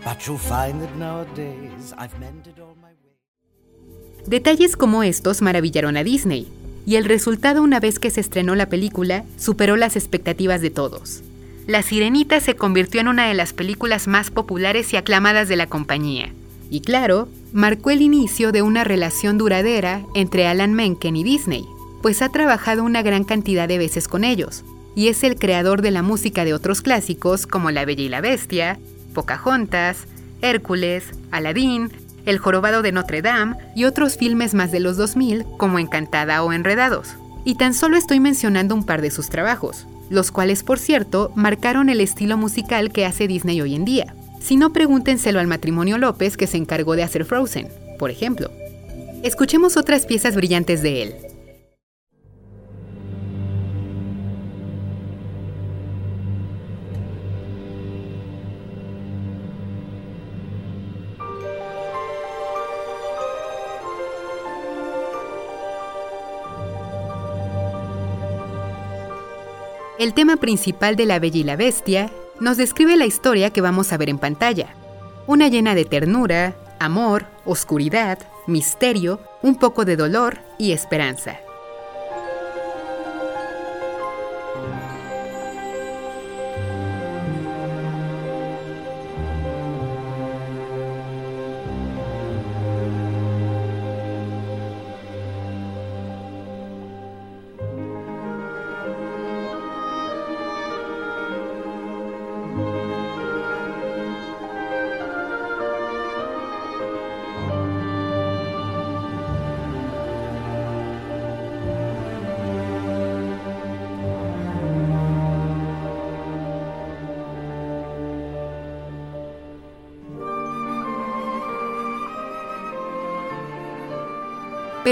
But 0.02 0.26
you'll 0.26 0.38
find 0.38 0.81
that 0.81 0.97
nowadays 0.97 1.93
I've 1.99 2.19
mended 2.19 2.59
all 2.59 2.75
my 2.81 2.95
ways. 3.05 4.26
Detalles 4.26 4.79
como 4.79 5.02
estos 5.02 5.43
maravillaron 5.43 5.99
a 5.99 6.02
Disney, 6.02 6.49
y 6.87 6.97
el 6.97 7.05
resultado 7.05 7.62
una 7.62 7.79
vez 7.79 7.99
que 7.99 8.09
se 8.09 8.23
estrenó 8.23 8.55
la 8.55 8.71
película 8.71 9.25
superó 9.37 9.76
las 9.76 9.97
expectativas 9.97 10.62
de 10.62 10.71
todos. 10.71 11.23
La 11.67 11.83
Sirenita 11.83 12.41
se 12.41 12.57
convirtió 12.57 13.02
en 13.02 13.09
una 13.09 13.29
de 13.29 13.35
las 13.35 13.52
películas 13.52 14.09
más 14.09 14.31
populares 14.31 14.95
y 14.95 14.97
aclamadas 14.97 15.50
de 15.50 15.57
la 15.57 15.67
compañía. 15.67 16.33
Y 16.71 16.81
claro, 16.81 17.29
marcó 17.52 17.91
el 17.91 18.00
inicio 18.00 18.50
de 18.50 18.62
una 18.62 18.83
relación 18.83 19.37
duradera 19.37 20.07
entre 20.14 20.47
Alan 20.47 20.73
Menken 20.73 21.17
y 21.17 21.23
Disney, 21.23 21.67
pues 22.00 22.23
ha 22.23 22.31
trabajado 22.31 22.83
una 22.83 23.02
gran 23.02 23.25
cantidad 23.25 23.69
de 23.69 23.76
veces 23.76 24.09
con 24.09 24.25
ellos, 24.25 24.64
y 24.95 25.09
es 25.09 25.25
el 25.25 25.37
creador 25.37 25.83
de 25.83 25.91
la 25.91 26.03
música 26.03 26.45
de 26.45 26.55
otros 26.55 26.83
clásicos 26.83 27.47
como 27.47 27.71
La 27.71 27.85
Bella 27.85 28.03
y 28.03 28.09
la 28.09 28.21
Bestia, 28.21 28.79
Pocahontas, 29.15 30.07
Hércules, 30.41 31.05
Aladín, 31.31 31.91
El 32.27 32.39
Jorobado 32.39 32.83
de 32.83 32.93
Notre 32.93 33.23
Dame 33.23 33.57
y 33.75 33.85
otros 33.85 34.17
filmes 34.17 34.55
más 34.55 34.73
de 34.73 34.81
los 34.81 34.97
2000 34.97 35.45
como 35.57 35.79
Encantada 35.79 36.43
o 36.43 36.53
Enredados. 36.53 37.15
Y 37.45 37.57
tan 37.57 37.75
solo 37.75 37.97
estoy 37.97 38.21
mencionando 38.21 38.75
un 38.75 38.85
par 38.85 39.03
de 39.03 39.11
sus 39.11 39.29
trabajos, 39.29 39.87
los 40.11 40.31
cuales 40.31 40.63
por 40.63 40.79
cierto 40.79 41.33
marcaron 41.35 41.89
el 41.89 42.01
estilo 42.01 42.37
musical 42.37 42.93
que 42.93 43.07
hace 43.07 43.27
Disney 43.27 43.61
hoy 43.61 43.75
en 43.75 43.85
día. 43.85 44.15
Si 44.41 44.57
no, 44.57 44.73
pregúntenselo 44.73 45.41
al 45.41 45.47
matrimonio 45.47 45.99
López 45.99 46.37
que 46.37 46.47
se 46.47 46.57
encargó 46.57 46.97
de 46.97 47.03
hacer 47.03 47.25
Frozen, 47.25 47.69
por 47.99 48.11
ejemplo. 48.11 48.51
Escuchemos 49.23 49.77
otras 49.77 50.05
piezas 50.05 50.35
brillantes 50.35 50.83
de 50.83 51.03
él. 51.03 51.15
El 70.02 70.14
tema 70.14 70.35
principal 70.35 70.97
de 70.97 71.06
La 71.06 71.21
Bella 71.21 71.38
y 71.38 71.44
la 71.44 71.54
Bestia 71.54 72.11
nos 72.40 72.56
describe 72.56 72.97
la 72.97 73.06
historia 73.06 73.50
que 73.50 73.61
vamos 73.61 73.92
a 73.92 73.97
ver 73.97 74.09
en 74.09 74.18
pantalla. 74.18 74.75
Una 75.28 75.47
llena 75.47 75.76
de 75.76 75.85
ternura, 75.85 76.56
amor, 76.80 77.26
oscuridad, 77.44 78.18
misterio, 78.49 79.21
un 79.42 79.54
poco 79.54 79.85
de 79.85 79.94
dolor 79.94 80.40
y 80.59 80.73
esperanza. 80.73 81.38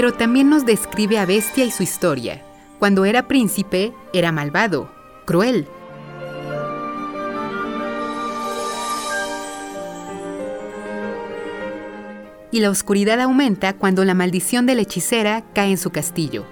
Pero 0.01 0.13
también 0.13 0.49
nos 0.49 0.65
describe 0.65 1.19
a 1.19 1.27
Bestia 1.27 1.63
y 1.63 1.69
su 1.69 1.83
historia. 1.83 2.41
Cuando 2.79 3.05
era 3.05 3.27
príncipe, 3.27 3.93
era 4.13 4.31
malvado, 4.31 4.91
cruel. 5.25 5.67
Y 12.49 12.61
la 12.61 12.71
oscuridad 12.71 13.21
aumenta 13.21 13.73
cuando 13.73 14.03
la 14.03 14.15
maldición 14.15 14.65
de 14.65 14.73
la 14.73 14.81
hechicera 14.81 15.43
cae 15.53 15.69
en 15.69 15.77
su 15.77 15.91
castillo. 15.91 16.47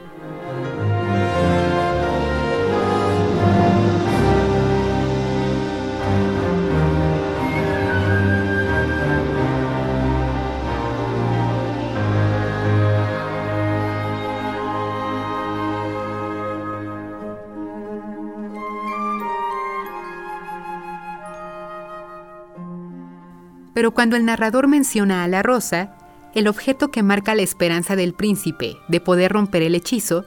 Pero 23.79 23.91
cuando 23.91 24.17
el 24.17 24.25
narrador 24.25 24.67
menciona 24.67 25.23
a 25.23 25.27
la 25.29 25.41
rosa, 25.41 25.95
el 26.35 26.49
objeto 26.49 26.91
que 26.91 27.01
marca 27.01 27.33
la 27.33 27.43
esperanza 27.43 27.95
del 27.95 28.13
príncipe 28.13 28.75
de 28.89 28.99
poder 28.99 29.31
romper 29.31 29.61
el 29.61 29.73
hechizo, 29.73 30.25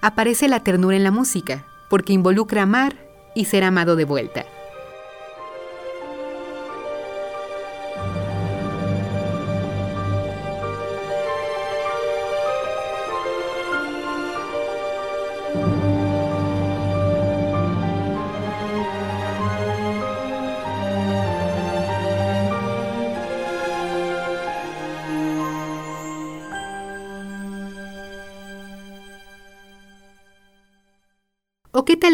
aparece 0.00 0.48
la 0.48 0.64
ternura 0.64 0.96
en 0.96 1.04
la 1.04 1.12
música, 1.12 1.64
porque 1.88 2.12
involucra 2.12 2.62
amar 2.62 2.96
y 3.36 3.44
ser 3.44 3.62
amado 3.62 3.94
de 3.94 4.04
vuelta. 4.04 4.46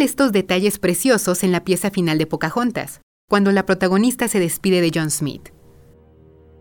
Estos 0.05 0.33
detalles 0.33 0.79
preciosos 0.79 1.43
en 1.43 1.53
la 1.53 1.65
pieza 1.65 1.91
final 1.91 2.19
de 2.19 2.27
Pocahontas, 2.27 3.01
cuando 3.29 3.53
la 3.53 3.67
protagonista 3.67 4.29
se 4.29 4.39
despide 4.39 4.81
de 4.81 4.91
John 4.95 5.11
Smith? 5.11 5.49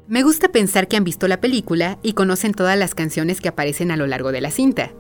Me 0.07 0.23
gusta 0.23 0.49
pensar 0.49 0.87
que 0.87 0.97
han 0.97 1.03
visto 1.03 1.27
la 1.27 1.39
película 1.39 1.99
y 2.01 2.13
conocen 2.13 2.53
todas 2.53 2.77
las 2.77 2.95
canciones 2.95 3.41
que 3.41 3.49
aparecen 3.49 3.91
a 3.91 3.97
lo 3.97 4.07
largo 4.07 4.31
de 4.31 4.41
la 4.41 4.51
cinta, 4.51 4.93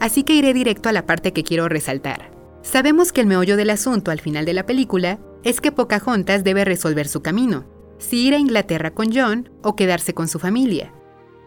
así 0.00 0.22
que 0.22 0.34
iré 0.34 0.54
directo 0.54 0.88
a 0.88 0.92
la 0.92 1.06
parte 1.06 1.32
que 1.32 1.44
quiero 1.44 1.68
resaltar. 1.68 2.30
Sabemos 2.62 3.12
que 3.12 3.20
el 3.20 3.26
meollo 3.26 3.56
del 3.56 3.70
asunto 3.70 4.10
al 4.10 4.20
final 4.20 4.44
de 4.44 4.52
la 4.54 4.66
película 4.66 5.20
es 5.44 5.60
que 5.60 5.72
Pocahontas 5.72 6.44
debe 6.44 6.64
resolver 6.64 7.08
su 7.08 7.22
camino, 7.22 7.66
si 7.98 8.26
ir 8.26 8.34
a 8.34 8.38
Inglaterra 8.38 8.92
con 8.92 9.14
John 9.14 9.50
o 9.62 9.76
quedarse 9.76 10.14
con 10.14 10.28
su 10.28 10.38
familia. 10.38 10.92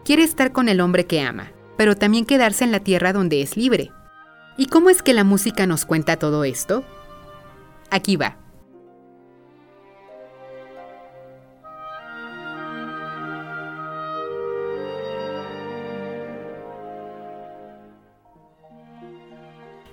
Quiere 0.04 0.22
estar 0.22 0.52
con 0.52 0.68
el 0.68 0.80
hombre 0.80 1.06
que 1.06 1.20
ama, 1.20 1.52
pero 1.76 1.96
también 1.96 2.24
quedarse 2.24 2.64
en 2.64 2.72
la 2.72 2.80
tierra 2.80 3.12
donde 3.12 3.42
es 3.42 3.56
libre, 3.56 3.90
¿Y 4.56 4.66
cómo 4.66 4.90
es 4.90 5.02
que 5.02 5.14
la 5.14 5.24
música 5.24 5.66
nos 5.66 5.84
cuenta 5.84 6.18
todo 6.18 6.44
esto? 6.44 6.84
Aquí 7.90 8.16
va. 8.16 8.36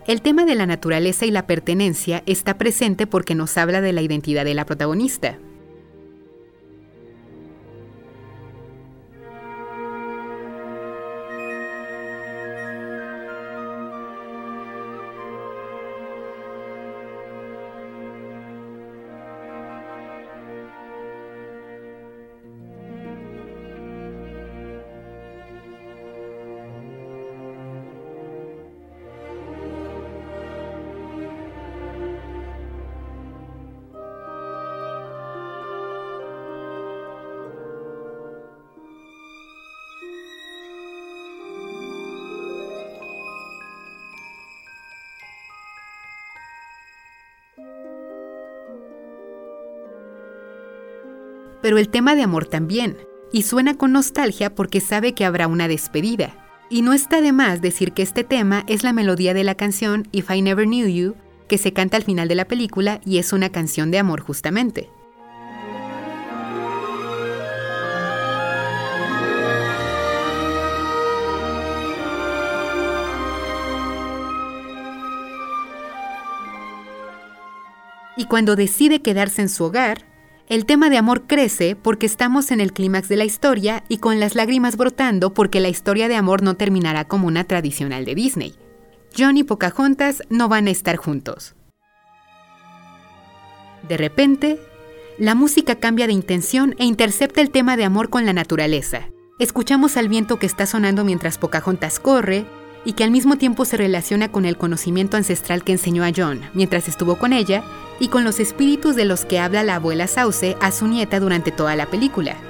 El 0.10 0.24
tema 0.24 0.44
de 0.44 0.56
la 0.56 0.66
naturaleza 0.66 1.28
y 1.28 1.32
la 1.32 1.46
pertenencia 1.46 2.24
está 2.26 2.58
presente 2.58 3.06
porque 3.06 3.36
nos 3.36 3.56
habla 3.60 3.80
de 3.80 3.94
la 3.94 4.02
identidad 4.02 4.44
de 4.44 4.56
la 4.56 4.66
protagonista, 4.66 5.38
pero 51.62 51.78
el 51.78 51.90
tema 51.90 52.16
de 52.16 52.24
amor 52.24 52.46
también, 52.46 52.98
y 53.32 53.44
suena 53.44 53.76
con 53.76 53.92
nostalgia 53.92 54.56
porque 54.56 54.82
sabe 54.82 55.14
que 55.14 55.26
habrá 55.26 55.48
una 55.48 55.68
despedida. 55.68 56.36
Y 56.70 56.82
no 56.82 56.94
está 56.94 57.22
de 57.22 57.32
más 57.32 57.62
decir 57.62 57.94
que 57.94 58.04
este 58.04 58.24
tema 58.24 58.64
es 58.68 58.84
la 58.84 58.94
melodía 58.94 59.34
de 59.34 59.44
la 59.44 59.56
canción 59.56 60.08
If 60.12 60.30
I 60.30 60.42
Never 60.42 60.66
Knew 60.66 60.88
You, 60.88 61.16
que 61.48 61.58
se 61.58 61.74
canta 61.74 61.98
al 61.98 62.04
final 62.04 62.28
de 62.28 62.36
la 62.36 62.46
película 62.46 63.02
y 63.06 63.18
es 63.18 63.34
una 63.34 63.50
canción 63.50 63.92
de 63.92 63.98
amor 63.98 64.22
justamente. 64.22 64.90
Y 78.16 78.26
cuando 78.26 78.58
decide 78.58 79.02
quedarse 79.02 79.42
en 79.42 79.48
su 79.48 79.64
hogar, 79.64 80.09
el 80.50 80.66
tema 80.66 80.90
de 80.90 80.98
amor 80.98 81.28
crece 81.28 81.76
porque 81.76 82.08
estamos 82.08 82.50
en 82.50 82.60
el 82.60 82.74
clímax 82.74 83.08
de 83.08 83.18
la 83.18 83.24
historia 83.24 83.84
y 83.88 84.00
con 84.00 84.20
las 84.20 84.34
lágrimas 84.34 84.78
brotando 84.78 85.32
porque 85.32 85.60
la 85.60 85.70
historia 85.70 86.08
de 86.08 86.16
amor 86.16 86.42
no 86.42 86.56
terminará 86.56 87.08
como 87.08 87.28
una 87.28 87.44
tradicional 87.44 88.04
de 88.04 88.16
Disney. 88.16 88.56
John 89.16 89.38
y 89.38 89.44
Pocahontas 89.44 90.24
no 90.30 90.50
van 90.50 90.66
a 90.66 90.72
estar 90.72 90.98
juntos. 90.98 91.56
De 93.88 93.96
repente, 93.96 94.60
la 95.20 95.36
música 95.36 95.76
cambia 95.76 96.08
de 96.08 96.14
intención 96.14 96.76
e 96.80 96.86
intercepta 96.86 97.42
el 97.42 97.52
tema 97.52 97.78
de 97.78 97.86
amor 97.86 98.10
con 98.10 98.26
la 98.26 98.34
naturaleza. 98.34 99.08
Escuchamos 99.38 99.98
al 99.98 100.10
viento 100.10 100.40
que 100.40 100.48
está 100.48 100.66
sonando 100.66 101.06
mientras 101.06 101.38
Pocahontas 101.38 102.00
corre 102.00 102.46
y 102.86 102.94
que 102.94 103.04
al 103.04 103.12
mismo 103.12 103.38
tiempo 103.38 103.66
se 103.66 103.78
relaciona 103.78 104.32
con 104.32 104.46
el 104.46 104.58
conocimiento 104.58 105.18
ancestral 105.18 105.64
que 105.64 105.74
enseñó 105.74 106.04
a 106.04 106.12
John 106.16 106.42
mientras 106.54 106.88
estuvo 106.88 107.18
con 107.18 107.34
ella 107.34 107.64
y 108.00 108.08
con 108.08 108.24
los 108.24 108.40
espíritus 108.40 108.96
de 108.96 109.06
los 109.06 109.26
que 109.26 109.40
habla 109.40 109.64
la 109.64 109.76
abuela 109.76 110.08
Sauce 110.08 110.56
a 110.62 110.72
su 110.72 110.88
nieta 110.88 111.20
durante 111.20 111.52
toda 111.52 111.76
la 111.76 111.86
película. 111.86 112.49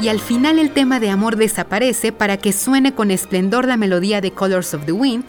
Y 0.00 0.08
al 0.08 0.20
final 0.20 0.58
el 0.58 0.70
tema 0.70 1.00
de 1.00 1.10
amor 1.10 1.36
desaparece 1.36 2.12
para 2.12 2.36
que 2.36 2.52
suene 2.52 2.94
con 2.94 3.10
esplendor 3.10 3.66
la 3.66 3.76
melodía 3.76 4.20
de 4.20 4.32
Colors 4.32 4.74
of 4.74 4.84
the 4.86 4.92
Wind, 4.92 5.24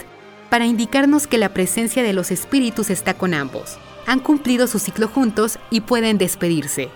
para 0.48 0.66
indicarnos 0.66 1.26
que 1.26 1.38
la 1.38 1.50
presencia 1.50 2.02
de 2.02 2.12
los 2.12 2.30
espíritus 2.30 2.90
está 2.90 3.14
con 3.14 3.34
ambos. 3.34 3.78
Han 4.06 4.20
cumplido 4.20 4.66
su 4.66 4.78
ciclo 4.78 5.08
juntos 5.08 5.58
y 5.70 5.82
pueden 5.82 6.18
despedirse. 6.18 6.90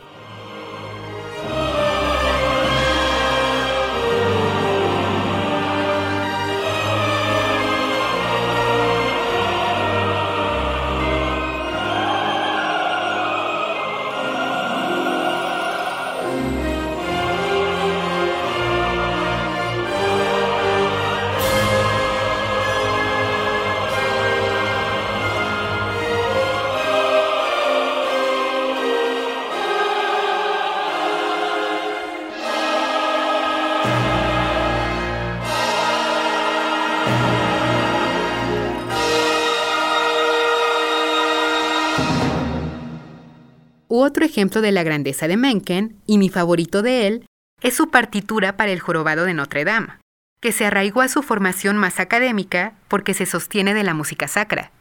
Otro 44.02 44.24
ejemplo 44.24 44.60
de 44.60 44.72
la 44.72 44.82
grandeza 44.82 45.28
de 45.28 45.36
Mencken, 45.36 45.96
y 46.06 46.18
mi 46.18 46.28
favorito 46.28 46.82
de 46.82 47.06
él, 47.06 47.26
es 47.62 47.74
su 47.74 47.90
partitura 47.90 48.56
para 48.56 48.72
el 48.72 48.80
jorobado 48.80 49.24
de 49.24 49.34
Notre 49.34 49.64
Dame, 49.64 49.98
que 50.40 50.52
se 50.52 50.66
arraigó 50.66 51.00
a 51.00 51.08
su 51.08 51.22
formación 51.22 51.76
más 51.76 52.00
académica 52.00 52.74
porque 52.88 53.14
se 53.14 53.26
sostiene 53.26 53.72
de 53.74 53.82
la 53.82 53.94
música 53.94 54.28
sacra. 54.28 54.72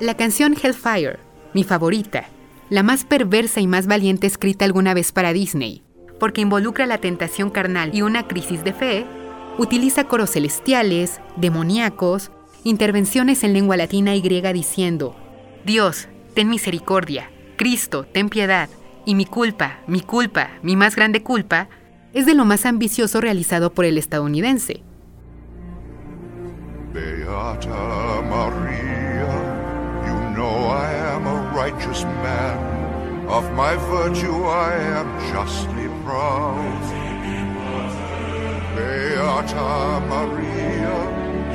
La 0.00 0.16
canción 0.16 0.54
Hellfire, 0.60 1.18
mi 1.54 1.64
favorita, 1.64 2.26
la 2.68 2.82
más 2.82 3.04
perversa 3.04 3.60
y 3.60 3.66
más 3.66 3.86
valiente 3.86 4.26
escrita 4.26 4.64
alguna 4.64 4.92
vez 4.92 5.12
para 5.12 5.32
Disney, 5.32 5.82
porque 6.24 6.40
involucra 6.40 6.86
la 6.86 6.96
tentación 6.96 7.50
carnal 7.50 7.94
y 7.94 8.00
una 8.00 8.26
crisis 8.26 8.64
de 8.64 8.72
fe, 8.72 9.04
utiliza 9.58 10.04
coros 10.04 10.30
celestiales, 10.30 11.20
demoníacos, 11.36 12.30
intervenciones 12.62 13.44
en 13.44 13.52
lengua 13.52 13.76
latina 13.76 14.14
y 14.14 14.22
griega 14.22 14.54
diciendo, 14.54 15.14
Dios, 15.66 16.08
ten 16.32 16.48
misericordia, 16.48 17.30
Cristo, 17.56 18.06
ten 18.10 18.30
piedad, 18.30 18.70
y 19.04 19.16
mi 19.16 19.26
culpa, 19.26 19.80
mi 19.86 20.00
culpa, 20.00 20.48
mi 20.62 20.76
más 20.76 20.96
grande 20.96 21.22
culpa, 21.22 21.68
es 22.14 22.24
de 22.24 22.32
lo 22.32 22.46
más 22.46 22.64
ambicioso 22.64 23.20
realizado 23.20 23.74
por 23.74 23.84
el 23.84 23.98
estadounidense. 23.98 24.82
Beata 26.94 28.22
Maria, 28.30 29.28
you 30.06 30.34
know 30.34 30.70
I 30.70 30.90
am 31.12 31.26
a 31.26 31.52
righteous 31.54 32.04
man. 32.22 32.84
Of 33.28 33.44
my 33.52 33.76
virtue 33.90 34.44
I 34.46 34.72
am 34.96 35.08
justly 35.34 35.83
proud. 36.04 36.84
Beata 38.76 40.00
Maria, 40.12 40.96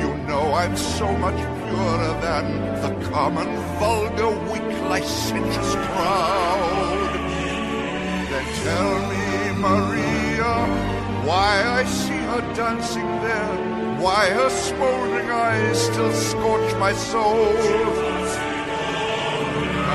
you 0.00 0.10
know 0.26 0.52
I'm 0.52 0.76
so 0.76 1.06
much 1.24 1.36
purer 1.36 2.12
than 2.26 2.46
the 2.82 2.92
common, 3.10 3.48
vulgar, 3.78 4.32
weak, 4.50 4.70
licentious 4.90 5.72
crowd. 5.92 7.12
Then 8.30 8.46
tell 8.66 8.94
me, 9.10 9.26
Maria, 9.68 10.54
why 11.28 11.52
I 11.80 11.84
see 11.84 12.22
her 12.30 12.42
dancing 12.54 13.10
there, 13.26 13.56
why 14.02 14.30
her 14.30 14.50
smoldering 14.50 15.30
eyes 15.30 15.78
still 15.86 16.12
scorch 16.12 16.74
my 16.76 16.92
soul. 16.92 17.54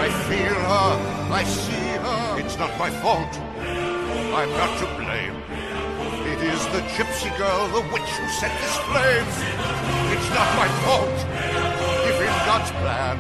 I 0.03 0.07
feel 0.29 0.59
her, 0.73 0.93
I 1.41 1.43
see 1.43 1.89
her, 2.05 2.39
it's 2.39 2.57
not 2.57 2.71
my 2.77 2.89
fault. 2.89 3.44
I'm 4.35 4.49
not 4.49 4.77
to 4.79 4.85
blame. 4.99 5.37
It 6.27 6.43
is 6.43 6.59
the 6.75 6.81
gypsy 6.91 7.31
girl, 7.37 7.69
the 7.69 7.79
witch 7.93 8.11
who 8.19 8.27
set 8.27 8.51
this 8.59 8.75
flame. 8.83 9.29
It's 10.11 10.29
not 10.35 10.49
my 10.59 10.67
fault. 10.83 11.17
If 12.03 12.19
in 12.19 12.35
God's 12.43 12.71
plan, 12.83 13.15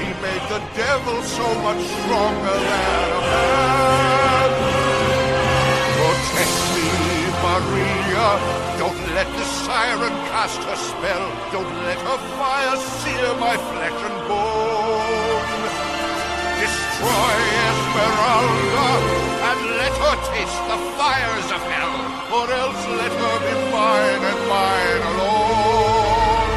he 0.00 0.08
made 0.24 0.44
the 0.48 0.64
devil 0.72 1.22
so 1.24 1.44
much 1.60 1.84
stronger 1.84 2.56
than 2.56 3.08
a 3.12 3.22
man. 3.28 4.50
Protect 6.00 6.56
me, 6.72 6.88
Maria. 7.44 8.28
Don't 8.80 9.02
let 9.12 9.28
the 9.36 9.44
siren 9.44 10.14
cast 10.32 10.60
her 10.64 10.76
spell. 10.76 11.26
Don't 11.52 11.74
let 11.84 11.98
her 11.98 12.18
fire 12.40 12.76
sear 13.04 13.34
my 13.36 13.56
flesh 13.58 14.00
and 14.08 14.18
bone. 14.26 15.89
Destroy 17.00 17.40
Esmeralda 17.72 18.90
and 19.48 19.60
let 19.80 19.94
her 20.04 20.16
taste 20.28 20.60
the 20.68 20.78
fires 21.00 21.48
of 21.56 21.62
hell, 21.72 21.96
or 22.36 22.46
else 22.52 22.82
let 23.00 23.12
her 23.20 23.36
be 23.40 23.54
mine 23.72 24.22
and 24.30 24.40
mine 24.52 25.02
alone. 25.12 26.50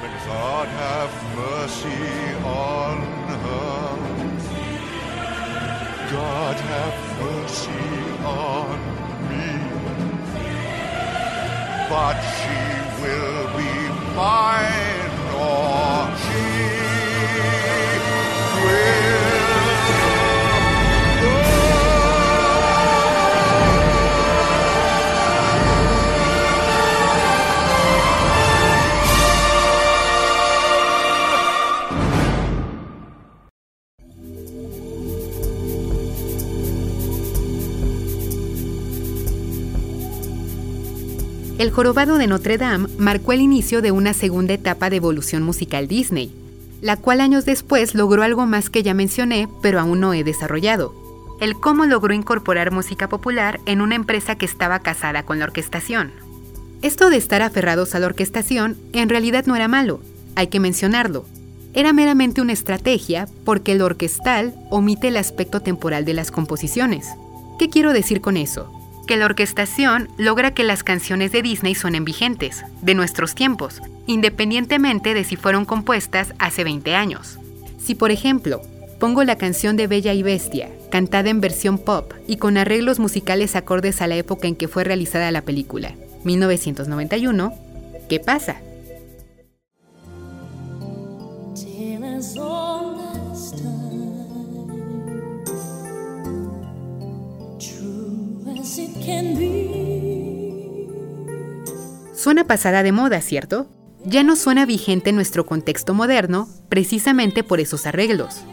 But 0.00 0.14
God 0.30 0.68
have 0.68 1.12
mercy 1.34 2.06
on 2.46 2.96
her. 3.44 3.82
God 6.12 6.56
have 6.72 6.98
mercy 7.20 7.86
on 8.22 8.78
me. 9.28 9.48
But 11.90 12.18
she 12.38 12.58
will 13.02 13.42
be 13.58 13.74
mine, 14.14 14.87
El 41.58 41.72
jorobado 41.72 42.18
de 42.18 42.28
Notre 42.28 42.56
Dame 42.56 42.88
marcó 42.98 43.32
el 43.32 43.40
inicio 43.40 43.82
de 43.82 43.90
una 43.90 44.14
segunda 44.14 44.54
etapa 44.54 44.90
de 44.90 44.96
evolución 44.96 45.42
musical 45.42 45.88
Disney, 45.88 46.32
la 46.80 46.96
cual 46.96 47.20
años 47.20 47.44
después 47.46 47.96
logró 47.96 48.22
algo 48.22 48.46
más 48.46 48.70
que 48.70 48.84
ya 48.84 48.94
mencioné, 48.94 49.48
pero 49.60 49.80
aún 49.80 49.98
no 49.98 50.14
he 50.14 50.22
desarrollado. 50.22 50.94
El 51.40 51.58
cómo 51.58 51.84
logró 51.84 52.14
incorporar 52.14 52.70
música 52.70 53.08
popular 53.08 53.58
en 53.66 53.80
una 53.80 53.96
empresa 53.96 54.36
que 54.36 54.46
estaba 54.46 54.78
casada 54.78 55.24
con 55.24 55.40
la 55.40 55.46
orquestación. 55.46 56.12
Esto 56.80 57.10
de 57.10 57.16
estar 57.16 57.42
aferrados 57.42 57.96
a 57.96 57.98
la 57.98 58.06
orquestación 58.06 58.76
en 58.92 59.08
realidad 59.08 59.46
no 59.46 59.56
era 59.56 59.66
malo, 59.66 60.00
hay 60.36 60.46
que 60.46 60.60
mencionarlo. 60.60 61.24
Era 61.74 61.92
meramente 61.92 62.40
una 62.40 62.52
estrategia 62.52 63.26
porque 63.44 63.72
el 63.72 63.82
orquestal 63.82 64.54
omite 64.70 65.08
el 65.08 65.16
aspecto 65.16 65.58
temporal 65.58 66.04
de 66.04 66.14
las 66.14 66.30
composiciones. 66.30 67.08
¿Qué 67.58 67.68
quiero 67.68 67.92
decir 67.92 68.20
con 68.20 68.36
eso? 68.36 68.77
Que 69.08 69.16
la 69.16 69.24
orquestación 69.24 70.08
logra 70.18 70.52
que 70.52 70.62
las 70.62 70.84
canciones 70.84 71.32
de 71.32 71.42
Disney 71.42 71.74
suenen 71.74 72.04
vigentes, 72.04 72.62
de 72.82 72.94
nuestros 72.94 73.34
tiempos, 73.34 73.80
independientemente 74.06 75.14
de 75.14 75.24
si 75.24 75.34
fueron 75.34 75.64
compuestas 75.64 76.34
hace 76.38 76.62
20 76.62 76.94
años. 76.94 77.38
Si 77.80 77.96
por 77.96 78.12
ejemplo, 78.12 78.60
pongo 79.00 79.24
la 79.24 79.36
canción 79.36 79.76
de 79.76 79.86
Bella 79.86 80.12
y 80.12 80.22
Bestia, 80.22 80.68
cantada 80.90 81.30
en 81.30 81.40
versión 81.40 81.78
pop 81.78 82.12
y 82.28 82.36
con 82.36 82.58
arreglos 82.58 82.98
musicales 83.00 83.56
acordes 83.56 84.02
a 84.02 84.06
la 84.06 84.16
época 84.16 84.46
en 84.46 84.54
que 84.54 84.68
fue 84.68 84.84
realizada 84.84 85.32
la 85.32 85.42
película, 85.42 85.94
1991, 86.24 87.54
¿qué 88.08 88.20
pasa? 88.20 88.60
Suena 102.14 102.46
pasada 102.46 102.82
de 102.82 102.92
moda, 102.92 103.20
¿cierto? 103.20 103.68
Ya 104.04 104.22
no 104.22 104.36
suena 104.36 104.66
vigente 104.66 105.10
en 105.10 105.16
nuestro 105.16 105.46
contexto 105.46 105.94
moderno, 105.94 106.48
precisamente 106.68 107.42
por 107.42 107.60
esos 107.60 107.86
arreglos. 107.86 108.44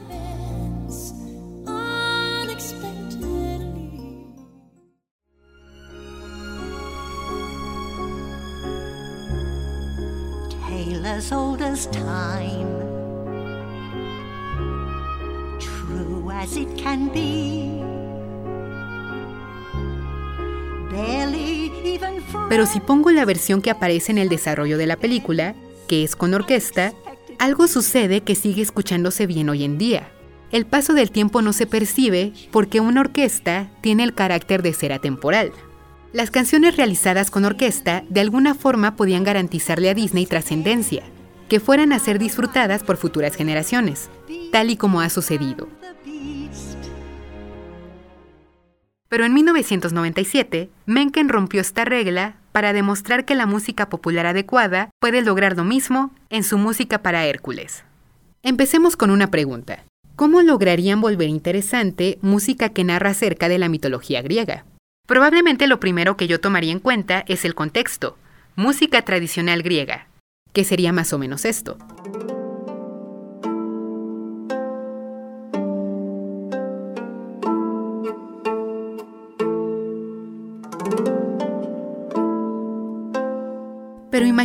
True 15.60 16.30
as 16.32 16.58
it 16.58 16.70
can 16.78 17.10
be. 17.10 17.85
Pero 22.50 22.66
si 22.66 22.80
pongo 22.80 23.12
la 23.12 23.26
versión 23.26 23.62
que 23.62 23.72
aparece 23.72 24.12
en 24.12 24.18
el 24.18 24.30
desarrollo 24.30 24.78
de 24.78 24.88
la 24.88 24.98
película, 24.98 25.56
que 25.88 26.04
es 26.04 26.16
con 26.16 26.34
orquesta, 26.34 26.94
algo 27.40 27.68
sucede 27.68 28.22
que 28.22 28.36
sigue 28.36 28.62
escuchándose 28.62 29.28
bien 29.28 29.50
hoy 29.50 29.64
en 29.64 29.78
día. 29.78 30.10
El 30.52 30.66
paso 30.66 30.94
del 30.94 31.12
tiempo 31.12 31.42
no 31.42 31.54
se 31.54 31.68
percibe 31.68 32.34
porque 32.52 32.80
una 32.80 33.02
orquesta 33.02 33.72
tiene 33.82 34.04
el 34.04 34.14
carácter 34.14 34.62
de 34.62 34.74
ser 34.74 34.94
atemporal. 34.94 35.52
Las 36.14 36.32
canciones 36.32 36.78
realizadas 36.78 37.30
con 37.30 37.44
orquesta 37.44 38.06
de 38.10 38.22
alguna 38.22 38.56
forma 38.56 38.96
podían 38.96 39.24
garantizarle 39.24 39.90
a 39.90 39.94
Disney 39.94 40.26
trascendencia, 40.26 41.04
que 41.50 41.60
fueran 41.60 41.92
a 41.92 42.00
ser 42.00 42.20
disfrutadas 42.20 42.84
por 42.84 42.96
futuras 42.98 43.36
generaciones, 43.36 44.10
tal 44.52 44.70
y 44.70 44.78
como 44.78 45.02
ha 45.02 45.10
sucedido. 45.10 45.68
Pero 49.16 49.24
en 49.24 49.34
1997, 49.34 50.70
Mencken 50.88 51.30
rompió 51.30 51.62
esta 51.62 51.86
regla 51.86 52.36
para 52.52 52.74
demostrar 52.74 53.24
que 53.24 53.34
la 53.34 53.46
música 53.46 53.88
popular 53.88 54.26
adecuada 54.26 54.90
puede 55.00 55.22
lograr 55.22 55.56
lo 55.56 55.64
mismo 55.64 56.14
en 56.30 56.44
su 56.44 56.58
música 56.58 57.02
para 57.02 57.26
Hércules. 57.26 57.86
Empecemos 58.44 58.98
con 58.98 59.12
una 59.12 59.32
pregunta. 59.32 59.86
¿Cómo 60.18 60.42
lograrían 60.42 61.00
volver 61.00 61.30
interesante 61.30 62.20
música 62.22 62.74
que 62.74 62.84
narra 62.84 63.12
acerca 63.12 63.48
de 63.48 63.58
la 63.58 63.70
mitología 63.70 64.22
griega? 64.22 64.66
Probablemente 65.08 65.68
lo 65.68 65.80
primero 65.80 66.18
que 66.18 66.28
yo 66.28 66.42
tomaría 66.42 66.74
en 66.74 66.82
cuenta 66.82 67.24
es 67.30 67.46
el 67.46 67.56
contexto, 67.56 68.18
música 68.58 69.04
tradicional 69.04 69.64
griega, 69.64 70.10
que 70.52 70.66
sería 70.66 70.92
más 70.92 71.14
o 71.14 71.20
menos 71.20 71.46
esto. 71.46 71.78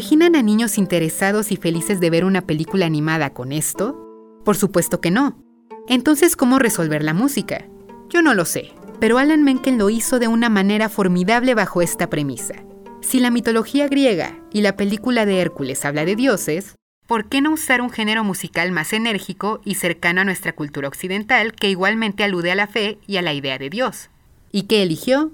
Imaginan 0.01 0.35
a 0.35 0.41
niños 0.41 0.79
interesados 0.79 1.53
y 1.53 1.59
felices 1.59 2.01
de 2.01 2.09
ver 2.09 2.25
una 2.25 2.41
película 2.41 2.87
animada 2.87 3.35
con 3.35 3.53
esto? 3.53 4.01
Por 4.47 4.57
supuesto 4.57 4.99
que 5.03 5.11
no. 5.11 5.45
Entonces, 5.89 6.37
¿cómo 6.37 6.59
resolver 6.59 7.05
la 7.05 7.13
música? 7.13 7.67
Yo 8.09 8.23
no 8.23 8.33
lo 8.33 8.47
sé, 8.47 8.73
pero 8.99 9.19
Alan 9.19 9.45
Menken 9.45 9.77
lo 9.77 9.91
hizo 9.91 10.19
de 10.19 10.27
una 10.27 10.49
manera 10.49 10.89
formidable 10.89 11.55
bajo 11.55 11.83
esta 11.83 12.09
premisa. 12.09 12.55
Si 13.03 13.21
la 13.21 13.31
mitología 13.31 13.89
griega 13.89 14.41
y 14.55 14.63
la 14.63 14.75
película 14.75 15.27
de 15.27 15.39
Hércules 15.39 15.85
habla 15.85 16.07
de 16.07 16.17
dioses, 16.17 16.77
¿por 17.07 17.29
qué 17.29 17.43
no 17.43 17.53
usar 17.53 17.83
un 17.83 17.91
género 17.91 18.25
musical 18.25 18.73
más 18.73 18.95
enérgico 18.95 19.61
y 19.67 19.75
cercano 19.75 20.23
a 20.23 20.25
nuestra 20.25 20.55
cultura 20.55 20.89
occidental 20.89 21.53
que 21.53 21.69
igualmente 21.69 22.25
alude 22.25 22.53
a 22.53 22.55
la 22.55 22.69
fe 22.69 22.97
y 23.07 23.19
a 23.19 23.23
la 23.23 23.35
idea 23.35 23.59
de 23.59 23.69
Dios? 23.69 24.09
¿Y 24.51 24.63
qué 24.63 24.83
eligió? 24.83 25.31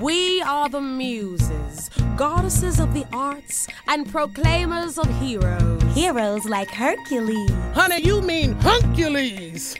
We 0.00 0.40
are 0.42 0.68
the 0.68 0.80
muses, 0.80 1.90
goddesses 2.16 2.78
of 2.78 2.94
the 2.94 3.04
arts 3.12 3.66
and 3.88 4.08
proclaimers 4.08 4.96
of 4.96 5.08
heroes. 5.20 5.82
Heroes 5.92 6.44
like 6.44 6.70
Hercules. 6.70 7.50
Honey, 7.74 8.02
you 8.02 8.22
mean 8.22 8.54
Hercules. 8.60 9.74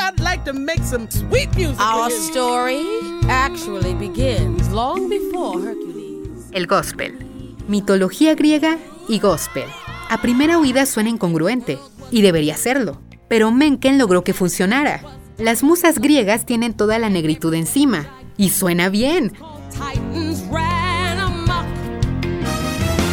I'd 0.00 0.20
like 0.20 0.44
to 0.44 0.52
make 0.52 0.84
some 0.84 1.10
sweet 1.10 1.52
music. 1.56 1.80
Our 1.80 2.10
story 2.10 2.84
actually 3.28 3.94
begins 3.94 4.70
long 4.70 5.08
before 5.08 5.60
Hercules. 5.60 6.48
El 6.52 6.66
gospel. 6.66 7.18
Mitología 7.66 8.36
griega 8.36 8.78
y 9.08 9.18
gospel. 9.18 9.66
A 10.08 10.18
primera 10.22 10.60
oída 10.60 10.86
suena 10.86 11.10
incongruente, 11.10 11.80
y 12.12 12.22
debería 12.22 12.56
serlo. 12.56 13.00
Pero 13.26 13.50
Mencken 13.50 13.98
logró 13.98 14.22
que 14.22 14.32
funcionara. 14.32 15.02
Las 15.38 15.64
musas 15.64 15.98
griegas 15.98 16.46
tienen 16.46 16.74
toda 16.74 17.00
la 17.00 17.10
negritud 17.10 17.52
encima, 17.54 18.06
y 18.36 18.50
suena 18.50 18.90
bien. 18.90 19.32
Titans 19.70 20.42
ran 20.44 21.18
amok. 21.18 21.66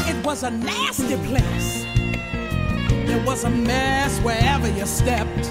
It 0.07 0.25
was 0.25 0.43
a 0.43 0.51
nasty 0.51 1.17
place. 1.27 1.85
There 3.05 3.23
was 3.25 3.43
a 3.43 3.49
mess 3.49 4.19
wherever 4.19 4.67
you 4.67 4.85
stepped. 4.85 5.47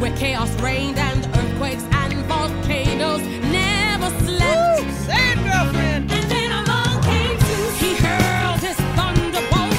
Where 0.00 0.14
chaos 0.16 0.50
reigned 0.60 0.98
and 0.98 1.24
earthquakes 1.36 1.84
and 1.92 2.14
volcanoes 2.26 3.22
never 3.50 4.10
slept. 4.24 4.82
Woo! 4.82 4.92
Say 5.06 5.32
it, 5.32 5.38
girlfriend. 5.44 6.10
And 6.12 6.30
then 6.30 6.52
along 6.52 7.00
came 7.02 7.38
Zeus. 7.38 7.80
He 7.80 7.94
hurled 7.96 8.60
his 8.60 8.76
thunderbolt. 8.96 9.72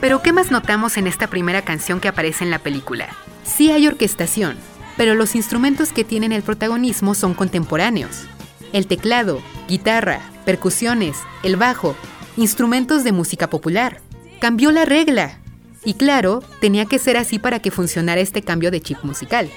Pero 0.00 0.22
¿qué 0.22 0.32
más 0.32 0.50
notamos 0.50 0.96
en 0.96 1.06
esta 1.06 1.26
primera 1.26 1.62
canción 1.62 2.00
que 2.00 2.08
aparece 2.08 2.44
en 2.44 2.50
la 2.50 2.58
película? 2.60 3.08
Sí 3.42 3.70
hay 3.70 3.86
orquestación, 3.86 4.56
pero 4.96 5.14
los 5.14 5.34
instrumentos 5.34 5.92
que 5.92 6.04
tienen 6.04 6.32
el 6.32 6.42
protagonismo 6.42 7.14
son 7.14 7.34
contemporáneos 7.34 8.26
el 8.72 8.86
teclado, 8.86 9.40
guitarra, 9.68 10.20
percusiones, 10.44 11.16
el 11.42 11.56
bajo, 11.56 11.96
instrumentos 12.36 13.04
de 13.04 13.12
música 13.12 13.48
popular. 13.48 14.00
Cambió 14.40 14.70
la 14.70 14.84
regla. 14.84 15.38
Y 15.84 15.94
claro, 15.94 16.42
tenía 16.60 16.86
que 16.86 16.98
ser 16.98 17.16
así 17.16 17.38
para 17.38 17.60
que 17.60 17.70
funcionara 17.70 18.20
este 18.20 18.42
cambio 18.42 18.70
de 18.70 18.80
chip 18.80 19.02
musical. 19.02 19.48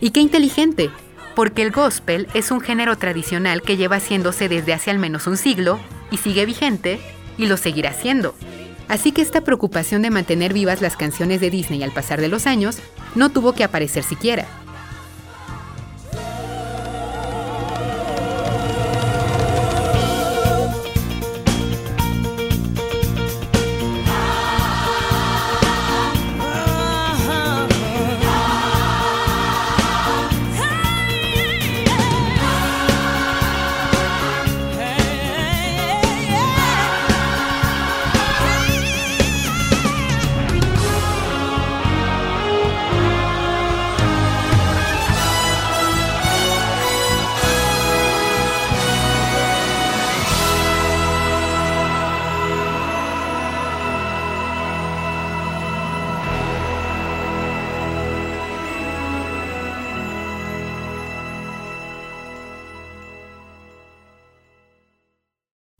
Y 0.00 0.10
qué 0.10 0.20
inteligente, 0.20 0.90
porque 1.34 1.62
el 1.62 1.70
gospel 1.70 2.28
es 2.34 2.50
un 2.50 2.60
género 2.60 2.96
tradicional 2.96 3.62
que 3.62 3.76
lleva 3.76 3.96
haciéndose 3.96 4.48
desde 4.48 4.72
hace 4.72 4.90
al 4.90 4.98
menos 4.98 5.26
un 5.26 5.36
siglo 5.36 5.78
y 6.10 6.16
sigue 6.16 6.46
vigente 6.46 6.98
y 7.38 7.46
lo 7.46 7.56
seguirá 7.56 7.90
haciendo. 7.90 8.34
Así 8.88 9.12
que 9.12 9.22
esta 9.22 9.40
preocupación 9.40 10.02
de 10.02 10.10
mantener 10.10 10.52
vivas 10.52 10.80
las 10.80 10.96
canciones 10.96 11.40
de 11.40 11.50
Disney 11.50 11.82
al 11.82 11.92
pasar 11.92 12.20
de 12.20 12.28
los 12.28 12.46
años 12.46 12.78
no 13.14 13.30
tuvo 13.30 13.52
que 13.52 13.64
aparecer 13.64 14.04
siquiera. 14.04 14.46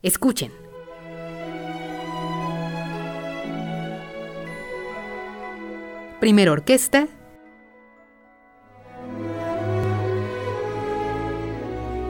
Escuchen. 0.06 0.52
Primera 6.20 6.52
orquesta. 6.52 7.08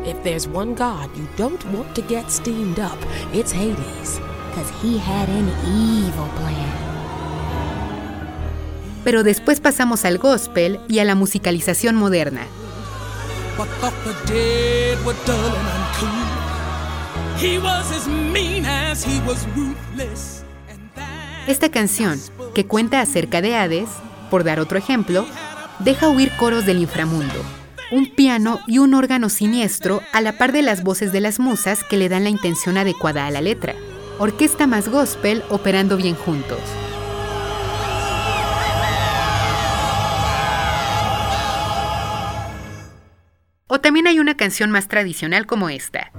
If 0.05 0.23
there's 0.25 0.47
one 0.47 0.75
god 0.75 1.09
you 1.17 1.27
don't 1.39 1.65
want 1.73 1.95
to 1.95 2.03
get 2.03 2.31
steamed 2.31 2.79
up, 2.79 2.99
it's 3.33 3.51
Hades. 3.51 4.21
Cause 4.55 4.71
he 4.83 4.99
had 4.99 5.31
an 5.31 5.49
evil 5.65 6.29
plan. 6.37 6.75
Pero 9.05 9.23
después 9.23 9.61
pasamos 9.61 10.05
al 10.05 10.19
gospel 10.19 10.81
y 10.87 10.99
a 10.99 11.07
la 11.07 11.15
musicalización 11.15 11.95
moderna. 11.95 12.47
but 13.57 13.67
Esta 21.47 21.71
canción, 21.71 22.19
que 22.55 22.67
cuenta 22.67 23.03
acerca 23.03 23.43
de 23.43 23.55
Hades, 23.55 23.91
por 24.31 24.43
dar 24.43 24.59
otro 24.59 24.79
ejemplo, 24.79 25.27
deja 25.81 26.09
huir 26.09 26.33
coros 26.39 26.65
del 26.65 26.79
inframundo, 26.79 27.35
un 27.93 28.11
piano 28.15 28.59
y 28.67 28.79
un 28.79 28.95
órgano 28.95 29.29
siniestro 29.29 30.01
a 30.15 30.23
la 30.23 30.39
par 30.39 30.53
de 30.53 30.63
las 30.63 30.83
voces 30.83 31.13
de 31.13 31.21
las 31.21 31.39
musas 31.39 31.85
que 31.85 31.99
le 31.99 32.09
dan 32.09 32.25
la 32.25 32.31
intención 32.31 32.79
adecuada 32.79 33.27
a 33.27 33.31
la 33.31 33.43
letra. 33.43 33.75
Orquesta 34.19 34.67
más 34.67 34.89
gospel 34.89 35.45
operando 35.51 35.99
bien 35.99 36.15
juntos. 36.15 36.59
O 43.67 43.79
también 43.79 44.07
hay 44.07 44.21
una 44.21 44.39
canción 44.39 44.71
más 44.71 44.89
tradicional 44.89 45.45
como 45.45 45.69
esta. 45.69 46.13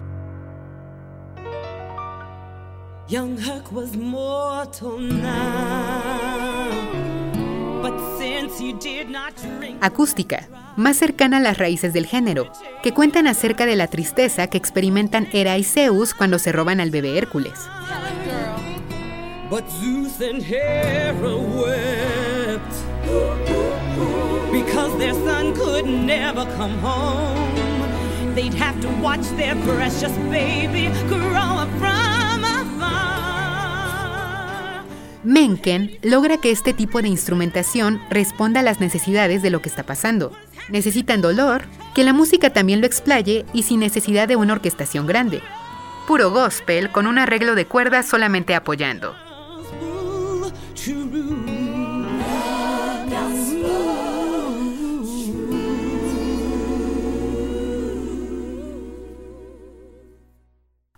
Young 3.10 3.38
Huck 3.38 3.72
was 3.72 3.96
mortal 3.96 5.00
now. 5.00 6.72
But 7.82 7.94
since 8.20 8.60
he 8.60 8.74
did 8.74 9.10
not 9.10 9.34
drink, 9.38 9.78
acústica, 9.82 10.50
más 10.76 10.98
cercana 10.98 11.38
a 11.38 11.40
las 11.40 11.58
raíces 11.58 11.94
del 11.94 12.06
género, 12.06 12.52
que 12.84 12.94
cuentan 12.94 13.28
acerca 13.28 13.66
de 13.66 13.78
la 13.78 13.88
tristeza 13.88 14.48
que 14.48 14.58
experimentan 14.58 15.26
Hera 15.32 15.58
y 15.58 15.64
Zeus 15.64 16.14
cuando 16.14 16.38
se 16.38 16.52
roban 16.52 16.82
al 16.82 16.92
bebé 16.92 17.18
Hércules. 17.18 17.54
but 19.50 19.64
Zeus 19.72 20.20
and 20.20 20.42
Hera 20.44 21.38
wept. 21.38 22.76
Because 24.52 24.98
their 24.98 25.14
son 25.14 25.56
could 25.56 25.86
never 25.86 26.44
come 26.58 26.78
home. 26.80 28.36
They'd 28.36 28.54
have 28.56 28.80
to 28.82 28.90
watch 29.02 29.26
their 29.38 29.56
precious 29.64 30.12
baby 30.30 30.90
grow 31.08 31.64
up 31.64 31.70
from 31.80 32.07
Mencken 35.28 36.00
logra 36.04 36.38
que 36.38 36.52
este 36.52 36.72
tipo 36.72 37.02
de 37.02 37.10
instrumentación 37.10 38.02
responda 38.10 38.62
a 38.62 38.64
las 38.64 38.80
necesidades 38.80 39.42
de 39.42 39.50
lo 39.50 39.62
que 39.62 39.68
está 39.68 39.84
pasando. 39.84 40.32
Necesitan 40.70 41.20
dolor, 41.20 41.64
que 41.94 42.06
la 42.06 42.14
música 42.14 42.54
también 42.54 42.80
lo 42.80 42.88
explaye 42.88 43.46
y 43.52 43.64
sin 43.64 43.82
necesidad 43.82 44.30
de 44.30 44.38
una 44.38 44.54
orquestación 44.54 45.06
grande. 45.06 45.42
Puro 46.08 46.32
gospel 46.32 46.94
con 46.94 47.08
un 47.08 47.18
arreglo 47.18 47.56
de 47.56 47.66
cuerdas 47.66 48.06
solamente 48.08 48.56
apoyando. 48.56 49.16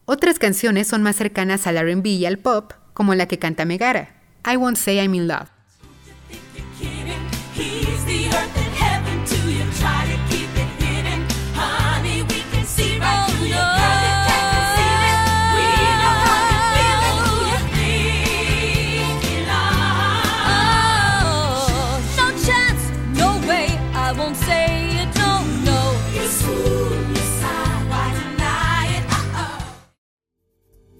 Otras 0.06 0.38
canciones 0.38 0.88
son 0.88 1.02
más 1.02 1.16
cercanas 1.16 1.66
al 1.66 1.80
RB 1.80 2.06
y 2.06 2.26
al 2.28 2.38
pop, 2.38 2.74
como 2.94 3.16
la 3.16 3.28
que 3.28 3.40
canta 3.40 3.66
Megara, 3.66 4.19
I 4.46 4.58
Won't 4.58 4.78
Say 4.78 5.00
I'm 5.00 5.14
in 5.14 5.28
Love. 5.28 5.50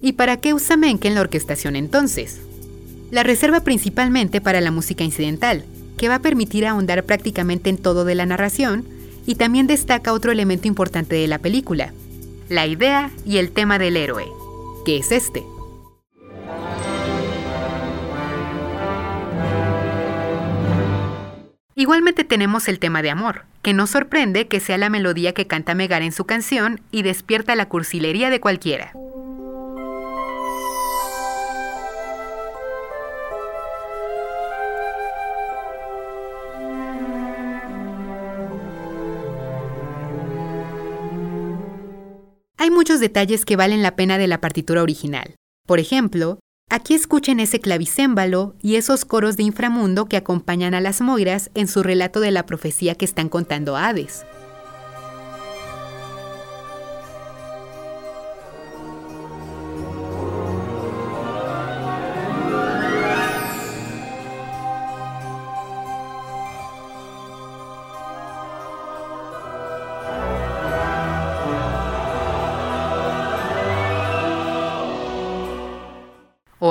¿Y 0.02 0.14
para 0.14 0.38
qué 0.38 0.54
usa 0.54 0.76
Mencken 0.76 1.14
la 1.14 1.20
orquestación 1.20 1.76
entonces? 1.76 2.40
La 3.10 3.24
reserva 3.24 3.60
principalmente 3.60 4.40
para 4.40 4.60
la 4.60 4.70
música 4.70 5.02
incidental, 5.02 5.64
que 5.98 6.08
va 6.08 6.16
a 6.16 6.22
permitir 6.22 6.66
ahondar 6.66 7.04
prácticamente 7.04 7.68
en 7.68 7.76
todo 7.76 8.04
de 8.04 8.14
la 8.14 8.24
narración, 8.24 8.84
y 9.26 9.34
también 9.34 9.66
destaca 9.66 10.12
otro 10.12 10.32
elemento 10.32 10.68
importante 10.68 11.16
de 11.16 11.26
la 11.26 11.38
película, 11.38 11.92
la 12.48 12.66
idea 12.66 13.10
y 13.24 13.38
el 13.38 13.50
tema 13.50 13.78
del 13.78 13.96
héroe, 13.96 14.26
que 14.84 14.98
es 14.98 15.12
este. 15.12 15.42
Igualmente 21.74 22.24
tenemos 22.24 22.68
el 22.68 22.78
tema 22.78 23.02
de 23.02 23.10
amor, 23.10 23.44
que 23.62 23.72
no 23.72 23.86
sorprende 23.86 24.48
que 24.48 24.60
sea 24.60 24.78
la 24.78 24.90
melodía 24.90 25.32
que 25.32 25.46
canta 25.46 25.74
Megara 25.74 26.04
en 26.04 26.12
su 26.12 26.24
canción 26.24 26.80
y 26.90 27.02
despierta 27.02 27.56
la 27.56 27.68
cursilería 27.68 28.30
de 28.30 28.40
cualquiera. 28.40 28.92
Hay 42.60 42.70
muchos 42.70 43.00
detalles 43.00 43.46
que 43.46 43.56
valen 43.56 43.80
la 43.80 43.96
pena 43.96 44.18
de 44.18 44.26
la 44.26 44.42
partitura 44.42 44.82
original. 44.82 45.34
Por 45.66 45.80
ejemplo, 45.80 46.40
aquí 46.68 46.92
escuchen 46.92 47.40
ese 47.40 47.58
clavicémbalo 47.58 48.54
y 48.60 48.74
esos 48.74 49.06
coros 49.06 49.38
de 49.38 49.44
inframundo 49.44 50.04
que 50.04 50.18
acompañan 50.18 50.74
a 50.74 50.82
las 50.82 51.00
Moiras 51.00 51.50
en 51.54 51.68
su 51.68 51.82
relato 51.82 52.20
de 52.20 52.32
la 52.32 52.44
profecía 52.44 52.96
que 52.96 53.06
están 53.06 53.30
contando 53.30 53.78
a 53.78 53.88
Hades. 53.88 54.26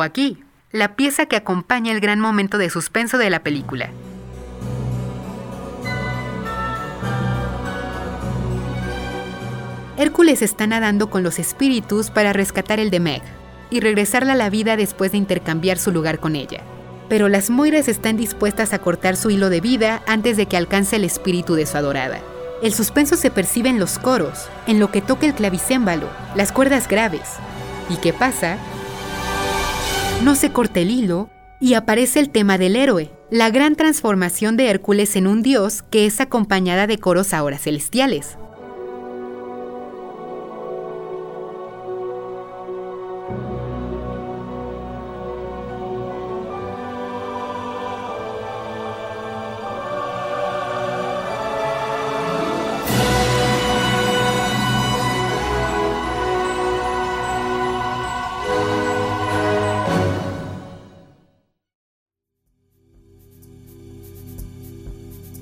Aquí, 0.02 0.44
la 0.72 0.96
pieza 0.96 1.26
que 1.26 1.36
acompaña 1.36 1.92
el 1.92 2.00
gran 2.00 2.20
momento 2.20 2.58
de 2.58 2.70
suspenso 2.70 3.18
de 3.18 3.30
la 3.30 3.42
película. 3.42 3.90
Hércules 9.98 10.42
está 10.42 10.66
nadando 10.66 11.10
con 11.10 11.24
los 11.24 11.40
espíritus 11.40 12.10
para 12.10 12.32
rescatar 12.32 12.80
el 12.80 12.90
de 12.90 13.02
Meg 13.02 13.22
y 13.70 13.82
regresarla 13.82 14.34
a 14.34 14.38
la 14.38 14.50
vida 14.50 14.78
después 14.78 15.12
de 15.12 15.18
intercambiar 15.18 15.78
su 15.78 15.92
lugar 15.92 16.20
con 16.20 16.38
ella. 16.38 16.62
Pero 17.10 17.28
las 17.28 17.50
Moiras 17.50 17.88
están 17.88 18.16
dispuestas 18.16 18.72
a 18.72 18.80
cortar 18.80 19.18
su 19.18 19.30
hilo 19.30 19.50
de 19.50 19.60
vida 19.60 20.02
antes 20.08 20.38
de 20.38 20.46
que 20.46 20.56
alcance 20.56 20.96
el 20.96 21.04
espíritu 21.04 21.56
de 21.56 21.66
su 21.66 21.76
adorada. 21.76 22.20
El 22.62 22.74
suspenso 22.74 23.16
se 23.16 23.32
percibe 23.32 23.70
en 23.70 23.80
los 23.80 24.00
coros, 24.00 24.48
en 24.68 24.80
lo 24.80 24.92
que 24.92 25.02
toca 25.02 25.26
el 25.26 25.34
clavicémbalo, 25.34 26.08
las 26.36 26.52
cuerdas 26.52 26.88
graves. 26.88 27.38
¿Y 27.90 27.98
qué 27.98 28.14
pasa? 28.14 28.58
No 30.24 30.36
se 30.36 30.52
corta 30.52 30.82
el 30.82 30.92
hilo 30.92 31.30
y 31.62 31.76
aparece 31.76 32.20
el 32.20 32.30
tema 32.30 32.58
del 32.58 32.76
héroe, 32.76 33.12
la 33.32 33.50
gran 33.50 33.76
transformación 33.76 34.58
de 34.58 34.68
Hércules 34.68 35.16
en 35.16 35.28
un 35.28 35.42
dios 35.42 35.84
que 35.84 36.06
es 36.06 36.20
acompañada 36.20 36.88
de 36.88 36.98
coros 36.98 37.34
ahora 37.34 37.58
celestiales. 37.58 38.38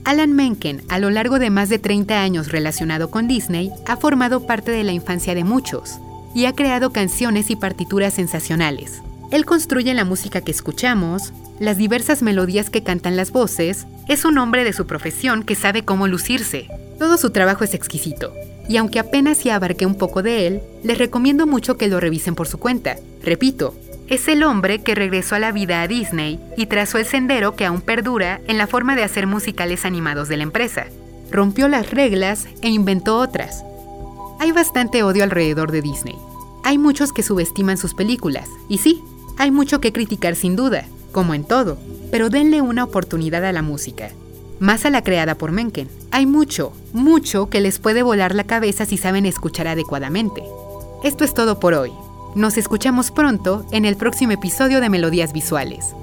Alan 0.07 0.31
Menken, 0.31 0.83
a 0.87 0.99
lo 0.99 1.09
largo 1.09 1.37
de 1.37 1.49
más 1.49 1.67
de 1.67 1.79
30 1.79 2.21
años 2.21 2.49
relacionado 2.49 3.11
con 3.11 3.27
Disney, 3.27 3.71
ha 3.85 3.97
formado 3.97 4.47
parte 4.47 4.71
de 4.71 4.85
la 4.85 4.93
infancia 4.93 5.35
de 5.35 5.43
muchos 5.43 5.99
y 6.33 6.45
ha 6.45 6.53
creado 6.53 6.93
canciones 6.93 7.49
y 7.49 7.57
partituras 7.57 8.13
sensacionales. 8.13 9.01
Él 9.31 9.43
construye 9.43 9.93
la 9.93 10.05
música 10.05 10.39
que 10.39 10.51
escuchamos, 10.51 11.33
las 11.59 11.75
diversas 11.75 12.21
melodías 12.21 12.69
que 12.69 12.83
cantan 12.83 13.17
las 13.17 13.31
voces, 13.31 13.85
es 14.07 14.23
un 14.23 14.37
hombre 14.37 14.63
de 14.63 14.71
su 14.71 14.87
profesión 14.87 15.43
que 15.43 15.55
sabe 15.55 15.83
cómo 15.83 16.07
lucirse. 16.07 16.69
Todo 16.97 17.17
su 17.17 17.31
trabajo 17.31 17.65
es 17.65 17.73
exquisito, 17.73 18.31
y 18.69 18.77
aunque 18.77 18.99
apenas 18.99 19.43
ya 19.43 19.55
abarqué 19.55 19.85
un 19.85 19.95
poco 19.95 20.23
de 20.23 20.47
él, 20.47 20.61
les 20.85 20.97
recomiendo 20.97 21.47
mucho 21.47 21.75
que 21.75 21.89
lo 21.89 21.99
revisen 21.99 22.33
por 22.33 22.47
su 22.47 22.59
cuenta. 22.59 22.95
Repito, 23.21 23.75
es 24.07 24.27
el 24.29 24.43
hombre 24.43 24.79
que 24.79 24.95
regresó 24.95 25.35
a 25.35 25.39
la 25.39 25.51
vida 25.51 25.81
a 25.81 25.87
Disney 25.87 26.39
y 26.55 26.67
trazó 26.67 26.97
el 26.97 27.05
sendero 27.05 27.55
que 27.55 27.65
aún 27.65 27.81
perdura 27.81 28.39
en 28.47 28.57
la 28.57 28.67
forma 28.67 28.95
de 28.95 29.03
hacer 29.03 29.27
musicales 29.27 29.83
animados 29.83 30.29
de 30.29 30.37
la 30.37 30.43
empresa. 30.43 30.87
Rompió 31.29 31.67
las 31.67 31.91
reglas 31.91 32.47
e 32.61 32.69
inventó 32.69 33.17
otras. 33.17 33.63
Hay 34.39 34.51
bastante 34.51 35.03
odio 35.03 35.23
alrededor 35.23 35.71
de 35.71 35.81
Disney. 35.81 36.15
Hay 36.63 36.77
muchos 36.77 37.11
que 37.11 37.23
subestiman 37.23 37.77
sus 37.77 37.93
películas, 37.93 38.47
y 38.69 38.77
sí, 38.77 39.01
hay 39.37 39.51
mucho 39.51 39.81
que 39.81 39.91
criticar 39.91 40.35
sin 40.35 40.55
duda, 40.55 40.85
como 41.11 41.33
en 41.33 41.43
todo, 41.43 41.77
pero 42.11 42.29
denle 42.29 42.61
una 42.61 42.83
oportunidad 42.83 43.43
a 43.45 43.51
la 43.51 43.61
música. 43.61 44.09
Más 44.59 44.85
a 44.85 44.89
la 44.89 45.03
creada 45.03 45.35
por 45.35 45.51
Mencken. 45.51 45.89
Hay 46.11 46.25
mucho, 46.25 46.73
mucho 46.93 47.49
que 47.49 47.61
les 47.61 47.77
puede 47.79 48.03
volar 48.03 48.33
la 48.33 48.45
cabeza 48.45 48.85
si 48.85 48.97
saben 48.97 49.25
escuchar 49.25 49.67
adecuadamente. 49.67 50.43
Esto 51.03 51.23
es 51.23 51.33
todo 51.33 51.59
por 51.59 51.73
hoy. 51.73 51.91
Nos 52.37 52.55
escuchamos 52.55 53.09
pronto 53.09 53.65
en 53.71 53.83
el 53.83 53.95
próximo 53.95 54.31
episodio 54.33 54.79
de 54.79 54.89
Melodías 54.89 55.33
Visuales. 55.33 55.95